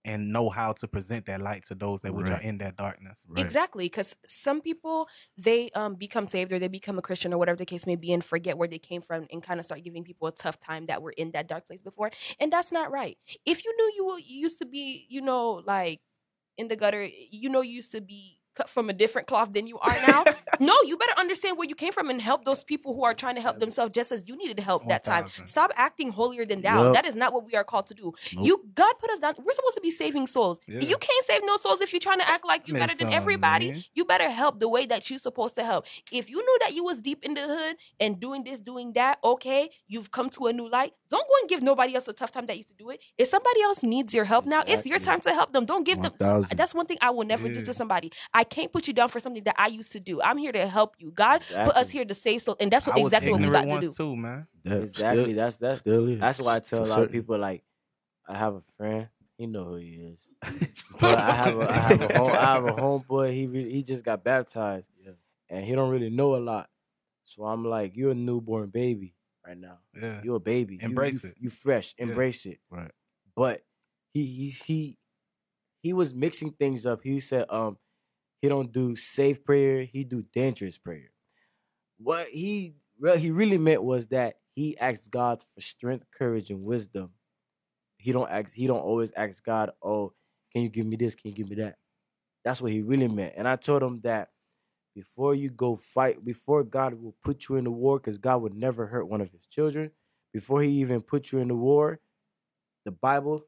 [0.05, 3.27] and know how to present that light to those that which are in that darkness.
[3.29, 3.41] Right.
[3.41, 7.57] Exactly, because some people they um become saved or they become a Christian or whatever
[7.57, 10.03] the case may be and forget where they came from and kind of start giving
[10.03, 12.11] people a tough time that were in that dark place before,
[12.41, 13.17] and that's not right.
[13.45, 16.01] If you knew you, were, you used to be, you know, like
[16.59, 19.67] in the gutter, you know, you used to be cut from a different cloth than
[19.67, 20.25] you are now.
[20.61, 23.37] no, you better understand where you came from and help those people who are trying
[23.37, 25.23] to help themselves just as you needed help that time.
[25.25, 25.47] 1000.
[25.47, 26.85] Stop acting holier than thou.
[26.85, 26.95] Yup.
[26.95, 28.13] That is not what we are called to do.
[28.35, 28.47] Nope.
[28.47, 29.35] You God put us down.
[29.39, 30.61] We're supposed to be saving souls.
[30.67, 30.81] Yeah.
[30.81, 33.71] You can't save no souls if you're trying to act like you're better than everybody.
[33.73, 33.83] man.
[33.95, 35.87] You better help the way that you're supposed to help.
[36.11, 39.19] If you knew that you was deep in the hood and doing this, doing that,
[39.23, 40.93] okay, you've come to a new light.
[41.09, 43.01] Don't go and give nobody else a tough time that used to do it.
[43.17, 45.65] If somebody else needs your help now, it's your time to help them.
[45.65, 46.13] Don't give them.
[46.19, 46.57] 1000.
[46.57, 48.11] That's one thing I will never do to somebody.
[48.35, 50.21] I can't put you down for something that I used to do.
[50.21, 51.13] I'm here to help you.
[51.13, 53.81] God put us here to save souls, and that's what exactly what we ignorant got
[53.83, 53.95] to do.
[53.95, 54.47] too, man.
[54.65, 55.23] Yeah, Exactly.
[55.25, 57.63] still- that's that's still that's why I tell a To lot of people like
[58.29, 59.09] I have a friend.
[59.39, 60.29] He know who he is.
[61.01, 63.33] But I have a I have a home, I have a homeboy.
[63.33, 64.89] He re- he just got baptized.
[65.01, 65.13] Yeah.
[65.49, 66.69] And he don't really know a lot.
[67.23, 69.15] So I'm like, you're a newborn baby
[69.47, 69.79] right now.
[69.95, 70.21] Yeah.
[70.25, 70.79] You're a baby.
[70.83, 71.37] Embrace you, it.
[71.39, 71.95] You fresh.
[71.99, 72.07] Yeah.
[72.07, 72.59] Embrace it.
[72.69, 72.91] Right.
[73.37, 73.63] But
[74.13, 74.99] he he's he
[75.83, 77.03] he was mixing things up.
[77.05, 77.79] He said um
[78.41, 79.83] he don't do safe prayer.
[79.83, 81.11] He do dangerous prayer.
[81.99, 82.75] What he
[83.17, 87.11] he really meant was that he asks God for strength, courage, and wisdom.
[87.97, 88.53] He don't ask.
[88.53, 90.13] He don't always ask God, "Oh,
[90.53, 91.15] can you give me this?
[91.15, 91.79] Can you give me that?"
[92.45, 93.35] That's what he really meant.
[93.37, 94.31] And I told him that
[94.95, 98.55] before you go fight, before God will put you in the war, because God would
[98.55, 99.91] never hurt one of his children,
[100.33, 102.01] before he even put you in the war,
[102.85, 103.45] the Bible,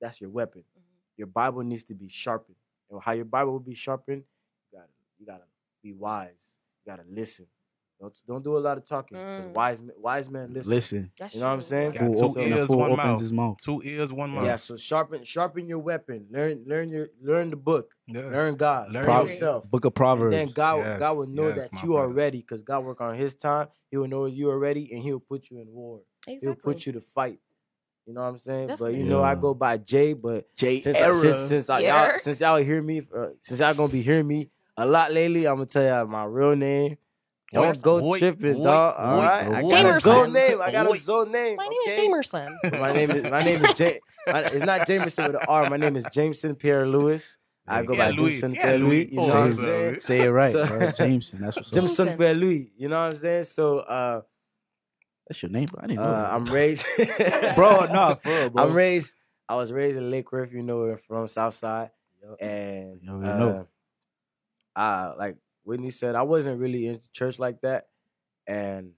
[0.00, 0.62] that's your weapon.
[0.62, 0.96] Mm-hmm.
[1.16, 2.56] Your Bible needs to be sharpened.
[2.90, 4.24] And how your Bible will be sharpened,
[4.72, 4.88] you gotta
[5.18, 5.44] you gotta
[5.82, 6.58] be wise.
[6.84, 7.46] You gotta listen.
[8.00, 9.18] Don't don't do a lot of talking.
[9.18, 9.52] Because Mm.
[9.52, 10.70] wise men wise men listen.
[10.70, 11.12] Listen.
[11.18, 11.92] That's You know what I'm saying?
[11.92, 13.20] Got Fool two open- ears, one opens mouth.
[13.20, 13.56] his mouth.
[13.62, 14.44] Two ears, one mouth.
[14.46, 16.26] Yeah, so sharpen sharpen your weapon.
[16.30, 17.94] Learn learn your learn the book.
[18.06, 18.22] Yeah.
[18.22, 18.90] Learn God.
[18.90, 19.70] Learn Learn your- yourself.
[19.70, 20.34] Book of And Proverbs.
[20.34, 23.00] then God, will- God will know yes, that my you are ready because God work
[23.02, 23.68] on His time.
[23.90, 26.00] He will know you are ready, and He'll put you in war.
[26.26, 26.48] Exactly.
[26.48, 27.38] He'll put you to fight.
[28.10, 28.70] You know what I'm saying?
[28.76, 30.14] But you know, I go by Jay.
[30.14, 31.14] But Jay since, era.
[31.14, 34.50] since, since I, y'all since y'all hear me, uh, since y'all gonna be hearing me
[34.76, 36.96] a lot lately, I'm gonna tell y'all my real name.
[37.52, 38.94] Don't Wait, go wait, tripping, wait, dog.
[38.98, 39.70] All wait, right, I wait.
[39.70, 40.00] got a Jamerson.
[40.00, 40.60] zone name.
[40.60, 41.00] I got a Wait.
[41.00, 41.56] zone name.
[41.56, 42.06] My name okay?
[42.06, 42.48] is Jamerson.
[42.80, 43.98] my name is my name is James.
[44.26, 45.70] It's not Jameson with an R.
[45.70, 47.38] My name is Jameson Pierre Louis.
[47.68, 48.40] I go by Louis.
[48.40, 48.88] Jameson Yeah, Pierre Louis.
[48.88, 49.08] Louis.
[49.12, 49.98] You know Oh, what I'm uh, saying?
[50.00, 50.90] Say it right, So- bro.
[50.90, 51.40] Jameson.
[51.42, 51.70] That's what's.
[51.70, 52.18] Jameson Jameson.
[52.18, 52.72] Pierre Louis.
[52.76, 53.44] You know what I'm saying?
[53.44, 54.22] So uh,
[55.30, 55.80] That's your name, bro.
[55.84, 56.32] I didn't know uh that.
[56.34, 56.84] I'm raised
[57.56, 58.64] bro, nah, for real, bro.
[58.64, 59.14] I'm raised
[59.48, 61.90] I was raised in Lake Worth, you know, we're from South Side.
[62.22, 62.36] Yup.
[62.42, 63.68] And You already uh, know.
[64.74, 67.86] I like Whitney said, I wasn't really into church like that.
[68.48, 68.94] And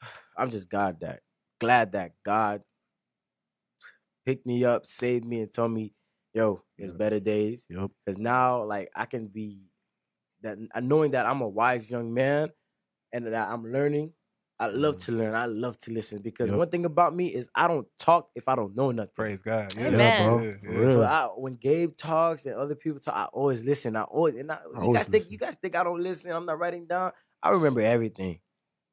[0.36, 1.20] I'm just God that
[1.58, 2.62] glad that God
[4.26, 5.94] picked me up, saved me, and told me,
[6.34, 6.98] yo, there's Yes.
[6.98, 7.66] better days.
[7.70, 7.90] Yup.
[8.04, 9.62] Because now, like, I can be
[10.42, 12.50] that knowing that I'm a wise young man
[13.12, 14.12] and that I'm learning.
[14.60, 15.04] I love Mhm.
[15.06, 15.34] to learn.
[15.34, 16.58] I love to listen because Yup.
[16.58, 19.10] one thing about me is I don't talk if I don't know nothing.
[19.14, 19.74] Praise God.
[19.76, 19.98] Yeah, Amen.
[20.00, 20.42] Yeah, bro.
[20.42, 20.78] Yeah, For yeah.
[20.80, 20.92] real.
[20.92, 23.96] So I, when Gabe talks and other people talk, I always listen.
[23.96, 26.30] I always and I, you always guys think you guys think I don't listen.
[26.30, 27.12] I'm not writing down.
[27.42, 28.40] I remember everything.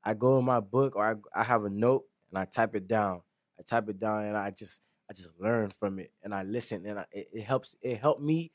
[0.03, 2.87] I go in my book or I, I have a note and I type it
[2.87, 3.21] down.
[3.59, 6.85] I type it down and I just I just learn from it and I listen
[6.85, 8.53] and I, it, it helps it helped me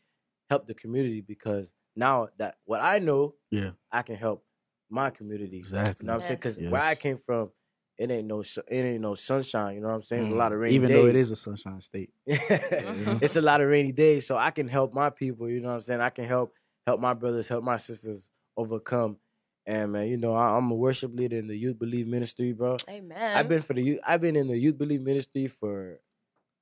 [0.49, 3.73] help the community because now that what I know Yeah.
[3.91, 4.47] I can help
[4.93, 5.57] my community.
[5.57, 6.05] Exactly.
[6.05, 6.41] You know what I'm saying?
[6.45, 6.57] Yes.
[6.57, 7.51] Because where I came from,
[7.99, 9.75] it ain't no it ain't no sunshine.
[9.77, 10.23] You know what I'm saying?
[10.23, 10.97] It's a lot of rainy Even days.
[10.97, 12.11] though it is a sunshine state.
[12.29, 13.23] Mhm.
[13.23, 15.49] it's a lot of rainy days, so I can help my people.
[15.49, 16.01] You know what I'm saying?
[16.01, 16.55] I can help
[16.87, 19.17] help my brothers, help my sisters overcome.
[19.65, 22.77] And man, you know, I, I'm a worship leader in the Youth Believe Ministry, bro.
[22.91, 23.37] Amen.
[23.37, 24.01] I've been for the youth.
[24.05, 26.01] I've been in the Youth Believe Ministry for,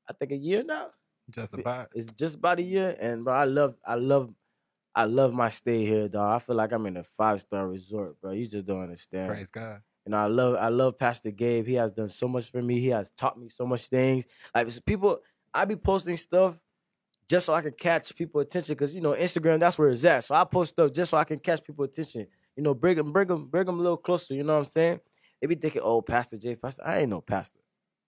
[0.08, 0.88] I think, a year now.
[1.30, 1.88] Just about.
[1.94, 4.34] It's just about a year, and bro, I love, I love,
[4.94, 6.34] I love my stay here, dog.
[6.34, 8.32] I feel like I'm in a five star resort, bro.
[8.32, 9.30] You just don't understand.
[9.30, 9.80] Praise God.
[10.04, 11.66] You know, I love I love Pastor Gabe.
[11.66, 12.80] He has done so much for me.
[12.80, 14.26] He has taught me so much things.
[14.54, 15.20] Like people,
[15.54, 16.60] I be posting stuff
[17.28, 18.74] just so I can catch people attention.
[18.74, 20.24] Cause you know, Instagram, that's where it's at.
[20.24, 22.26] So I post stuff just so I can catch people attention.
[22.56, 24.34] You know, bring them, bring them, bring them a little closer.
[24.34, 25.00] You know what I'm saying?
[25.40, 26.82] They be thinking, oh, Pastor J, Pastor.
[26.84, 27.60] I ain't no pastor.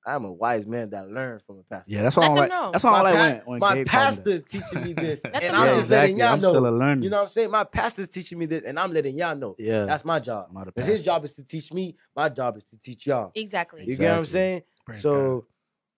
[0.04, 1.92] I'm a wise man that learned from a pastor.
[1.92, 2.50] Yeah, that's why I don't like.
[2.50, 2.70] know.
[2.72, 5.34] That's why I My like pa- when, when my Gabe pastor teaching me this, and
[5.34, 5.74] them I'm know.
[5.74, 6.48] just letting y'all I'm know.
[6.50, 7.02] still a learner.
[7.04, 7.50] You know what I'm saying?
[7.50, 9.54] My pastor's teaching me this, and I'm letting y'all know.
[9.58, 10.46] yeah, That's my job.
[10.48, 11.96] I'm not a But his job is to teach me.
[12.16, 13.30] My job is to teach y'all.
[13.34, 13.84] exactly.
[13.86, 14.62] You get what I'm saying?
[14.84, 15.46] Praise so,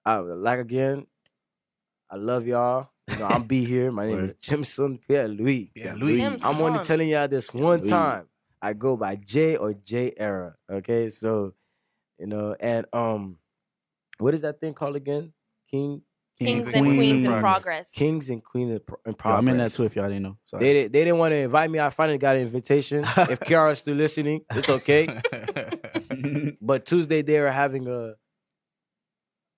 [0.05, 1.07] I, like again,
[2.11, 2.91] I love y'all.
[3.09, 3.91] You know, I'm be here.
[3.91, 4.41] My name is Word.
[4.41, 5.71] Jimson Pierre Louis.
[5.75, 6.19] Yeah, Louis.
[6.21, 7.91] Him I'm only telling y'all this one Louis.
[7.91, 8.29] time.
[8.61, 10.55] I go by J or JayEra.
[10.71, 11.53] Okay, so
[12.19, 13.39] you know, and um,
[14.19, 15.33] what is that thing called again?
[15.71, 16.03] King,
[16.39, 17.63] Kings and and Queens queens in in progress.
[17.63, 17.91] progress.
[17.93, 19.39] Kings and Queens in, pro- in Yo, progress.
[19.39, 19.85] I'm in that too.
[19.85, 20.65] If y'all didn't know, Sorry.
[20.65, 20.93] They didn't.
[20.93, 21.81] They didn't want to invite me.
[21.81, 23.05] I finally got an invitation.
[23.05, 25.09] if Kiara's still listening, it's okay.
[26.61, 28.15] But Tuesday they are having a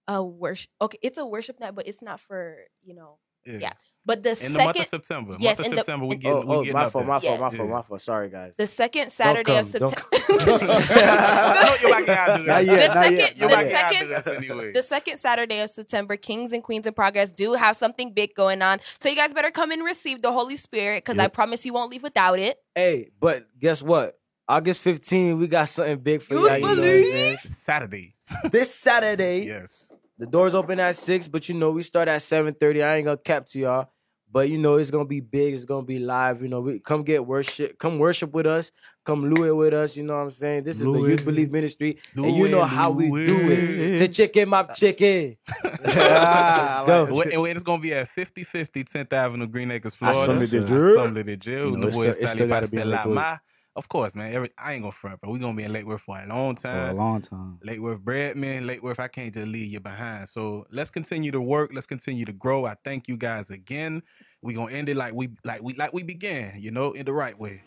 [0.09, 0.71] A worship.
[0.81, 3.19] Okay, it's a worship night, but it's not for you know.
[3.45, 3.59] yeah.
[3.59, 3.73] Yeah.
[4.07, 5.37] But the In the month second, of September.
[5.41, 7.13] Yes, month in of the- we get oh, we oh getting my up fault, there.
[7.15, 7.41] my fault, Yes.
[7.41, 7.75] my fault, Yeah.
[7.75, 8.01] my fault.
[8.01, 8.55] Sorry guys.
[8.57, 10.73] the second Saturday of come, don't September.
[10.79, 12.47] I know you like how to do that.
[12.47, 13.37] Not yet, The not second- yet.
[13.37, 13.75] You the not like yet.
[13.77, 14.73] how to second- do this anyway.
[14.73, 18.63] The second Saturday of September, Kings and Queens in Progress do have something big going
[18.63, 18.79] on.
[18.99, 21.33] So you guys better come and receive the Holy Spirit because I Yep.
[21.33, 22.59] promise you won't leave without it.
[22.75, 24.19] Hey, but guess what?
[24.49, 26.57] August 15, we got something big for You y'all.
[26.59, 27.37] You know what I'm saying?
[27.51, 28.15] Saturday.
[28.53, 29.91] This Saturday, Yes.
[30.19, 32.83] the doors open at six, but you know we start at 7:30.
[32.85, 33.89] I ain't gonna cap to y'all,
[34.37, 35.55] but you know it's gonna be big.
[35.55, 36.43] It's gonna be live.
[36.43, 38.71] You know, we come get worship, come worship with us,
[39.03, 39.97] come lure with us.
[39.97, 40.65] You know what I'm saying?
[40.65, 43.51] This is the Youth Believe Ministry, and you know how we do lure.
[43.51, 43.97] it.
[43.97, 45.39] Say chicken, my chicken.
[45.89, 47.15] Ah, Let's go.
[47.17, 50.21] like Wait, wait, it's gonna be at 5050 10th Avenue, Green Acres, Florida.
[50.21, 50.91] Assembly de Assembly Dieu.
[50.99, 51.53] Assembly de Dieu.
[51.53, 53.41] You know, the it's boy still- it's still gotta be in Pastel Lake Worth.
[53.77, 54.33] Of course, man.
[54.35, 56.55] Every, I ain't gonna front, but we gonna be in Lake Worth for a long
[56.57, 56.89] time.
[56.89, 57.59] for a long time.
[57.63, 58.67] Lake Worth bred, man.
[58.67, 60.29] Lake Worth, I can't just leave you behind.
[60.29, 61.71] So let's continue to work.
[61.73, 62.67] Let's continue to grow.
[62.67, 64.03] I thank you guys again
[64.47, 67.13] we gonna end it like we like we like we began, you know, in the
[67.13, 67.63] right way.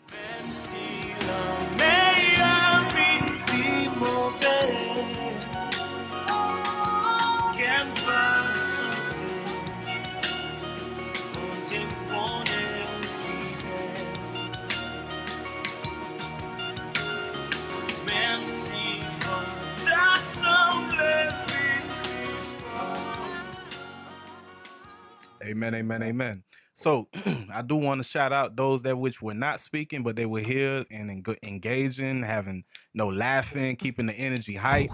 [25.42, 26.49] Amen, amen, amen.
[26.80, 27.08] So
[27.52, 30.40] I do want to shout out those that which were not speaking, but they were
[30.40, 32.64] here and en- engaging, having
[32.94, 34.88] no laughing, keeping the energy high.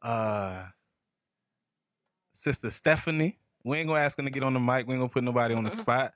[0.00, 0.66] Uh,
[2.32, 4.86] Sister Stephanie, we ain't gonna ask her to get on the mic.
[4.86, 6.12] We ain't gonna put nobody on the spot.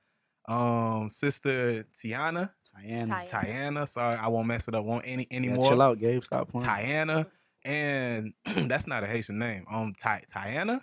[0.46, 3.28] Um, Sister Tiana, Tiana.
[3.28, 3.88] Tiana.
[3.88, 4.84] Sorry, I won't mess it up.
[4.84, 5.68] Won't any Yeah, anymore.
[5.68, 6.22] chill out, Gabe.
[6.22, 6.64] Stop playing.
[6.68, 7.26] Tiana,
[7.64, 8.34] and
[8.70, 9.66] that's not a Haitian name.
[9.68, 10.80] Um, Ty Tiana.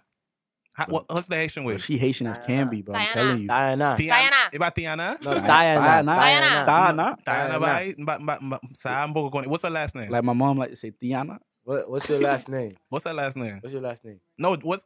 [0.74, 1.84] How, what, what's the Haitian Bro, with?
[1.84, 2.96] she Haitian as can be, bro.
[2.96, 3.14] I'm Diana.
[3.14, 3.48] telling you.
[3.48, 3.96] Diana.
[3.98, 4.36] Diana.
[4.54, 5.22] Iba Tiana?
[5.24, 6.04] No, Diana.
[6.04, 6.66] Diana.
[6.66, 6.66] Diana.
[6.66, 7.18] Diana.
[7.26, 7.60] Diana
[9.50, 10.10] What's her last name?
[10.10, 11.38] Like my mom like to say Tiana.
[11.64, 12.72] What, what's your last name?
[12.90, 13.60] What's her last name?
[13.62, 14.20] What's your last name?
[14.38, 14.84] No, what's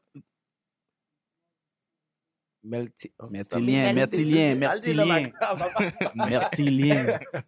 [2.66, 3.12] Melti.
[3.20, 5.34] Oh, Mertilien, Melti- Mertilien, Mertilien.
[6.18, 7.24] Mertilien.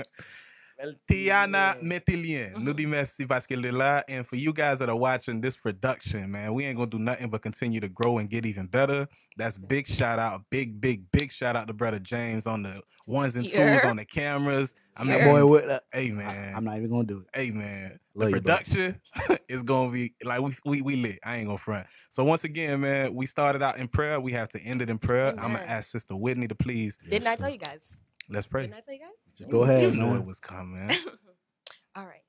[1.10, 2.52] Tiana Mertilien.
[2.54, 2.64] Mm-hmm.
[2.64, 4.04] Nous dit merci parce qu'elle est là.
[4.08, 7.30] And for you guys that are watching this production, man, we ain't gonna do nothing
[7.30, 9.08] but continue to grow and get even better.
[9.38, 13.36] That's big shout out, big, big, big shout out to brother James on the ones
[13.36, 13.82] and twos Yeah.
[13.90, 14.76] on the cameras.
[14.96, 15.84] I mean, That boy with that.
[15.94, 17.28] Uh, hey man, I'm not even gonna do it.
[17.34, 19.02] hey man, Love the you, production
[19.50, 21.20] is gonna be like we, we we lit.
[21.24, 21.88] I ain't gonna front.
[22.10, 24.20] So once again, man, we started out in prayer.
[24.20, 25.30] We have to end it in prayer.
[25.38, 28.00] I'm gonna ask Sister Whitney to please Didn't I tell you guys?
[28.30, 28.64] Let's pray.
[28.64, 29.10] Didn't I tell you guys?
[29.36, 30.90] Just go ahead, You know it was coming.
[31.96, 32.24] All right.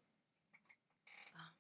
[1.37, 1.53] Um,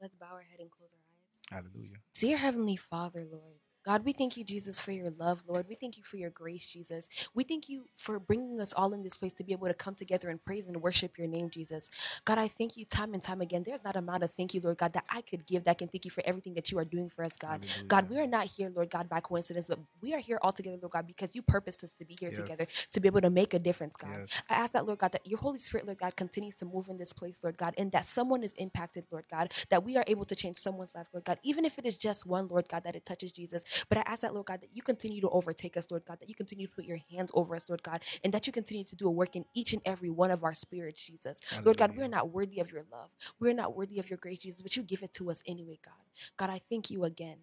[0.00, 1.64] let's bow our head and close our eyes.
[1.72, 1.96] Hallelujah.
[2.14, 5.64] Dear Heavenly Father, Lord, God, we thank you, Jesus, for your love, Lord.
[5.66, 7.08] We thank you for your grace, Jesus.
[7.34, 9.94] We thank you for bringing us all in this place to be able to come
[9.94, 11.88] together and praise and worship your name, Jesus.
[12.26, 13.62] God, I thank you time and time again.
[13.64, 15.88] There's not a amount of thank you, Lord God, that I could give that can
[15.88, 17.64] thank you for everything that you are doing for us, God.
[17.86, 20.76] God, we are not here, Lord God, by coincidence, but we are here all together,
[20.82, 23.54] Lord God, because you purposed us to be here together to be able to make
[23.54, 24.18] a difference, God.
[24.18, 24.42] Yes.
[24.50, 26.98] I ask that, Lord God, that your Holy Spirit, Lord God, continues to move in
[26.98, 30.26] this place, Lord God, and that someone is impacted, Lord God, that we are able
[30.26, 32.94] to change someone's life, Lord God, even if it is just one, Lord God, that
[32.94, 33.64] it touches Jesus.
[33.88, 36.28] But I ask that, Lord God, that you continue to overtake us, Lord God, that
[36.28, 38.96] you continue to put your hands over us, Lord God, and that you continue to
[38.96, 41.40] do a work in each and every one of our spirits, Jesus.
[41.64, 43.10] Lord God, we're not worthy of your love.
[43.40, 45.94] We're not worthy of your grace, Jesus, but you give it to us anyway, God.
[46.36, 47.38] God, I thank you again.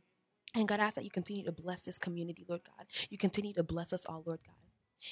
[0.55, 2.87] And God, I ask that you continue to bless this community, Lord God.
[3.09, 4.55] You continue to bless us all, Lord God.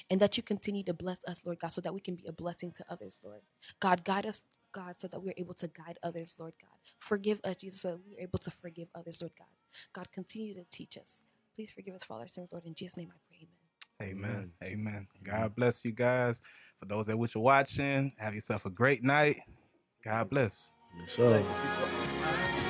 [0.09, 2.32] And that you continue to bless us, Lord God, so that we can be a
[2.32, 3.41] blessing to others, Lord.
[3.80, 4.41] God, guide us,
[4.74, 6.78] God, so that we're able to guide others, Lord God.
[6.99, 9.47] Forgive us, Jesus, so that we're able to forgive others, Lord God.
[9.93, 11.24] God, continue to teach us.
[11.55, 12.65] Please forgive us for all our sins, Lord.
[12.65, 13.47] In Jesus' name I pray,
[14.09, 14.32] amen.
[14.32, 14.51] Amen.
[14.63, 15.07] Amen.
[15.24, 16.41] God bless you guys.
[16.80, 19.39] For those that which are watching, have yourself a great night.
[20.03, 20.74] God bless.
[20.99, 21.43] Yes, sir.
[21.43, 22.62] Thank you.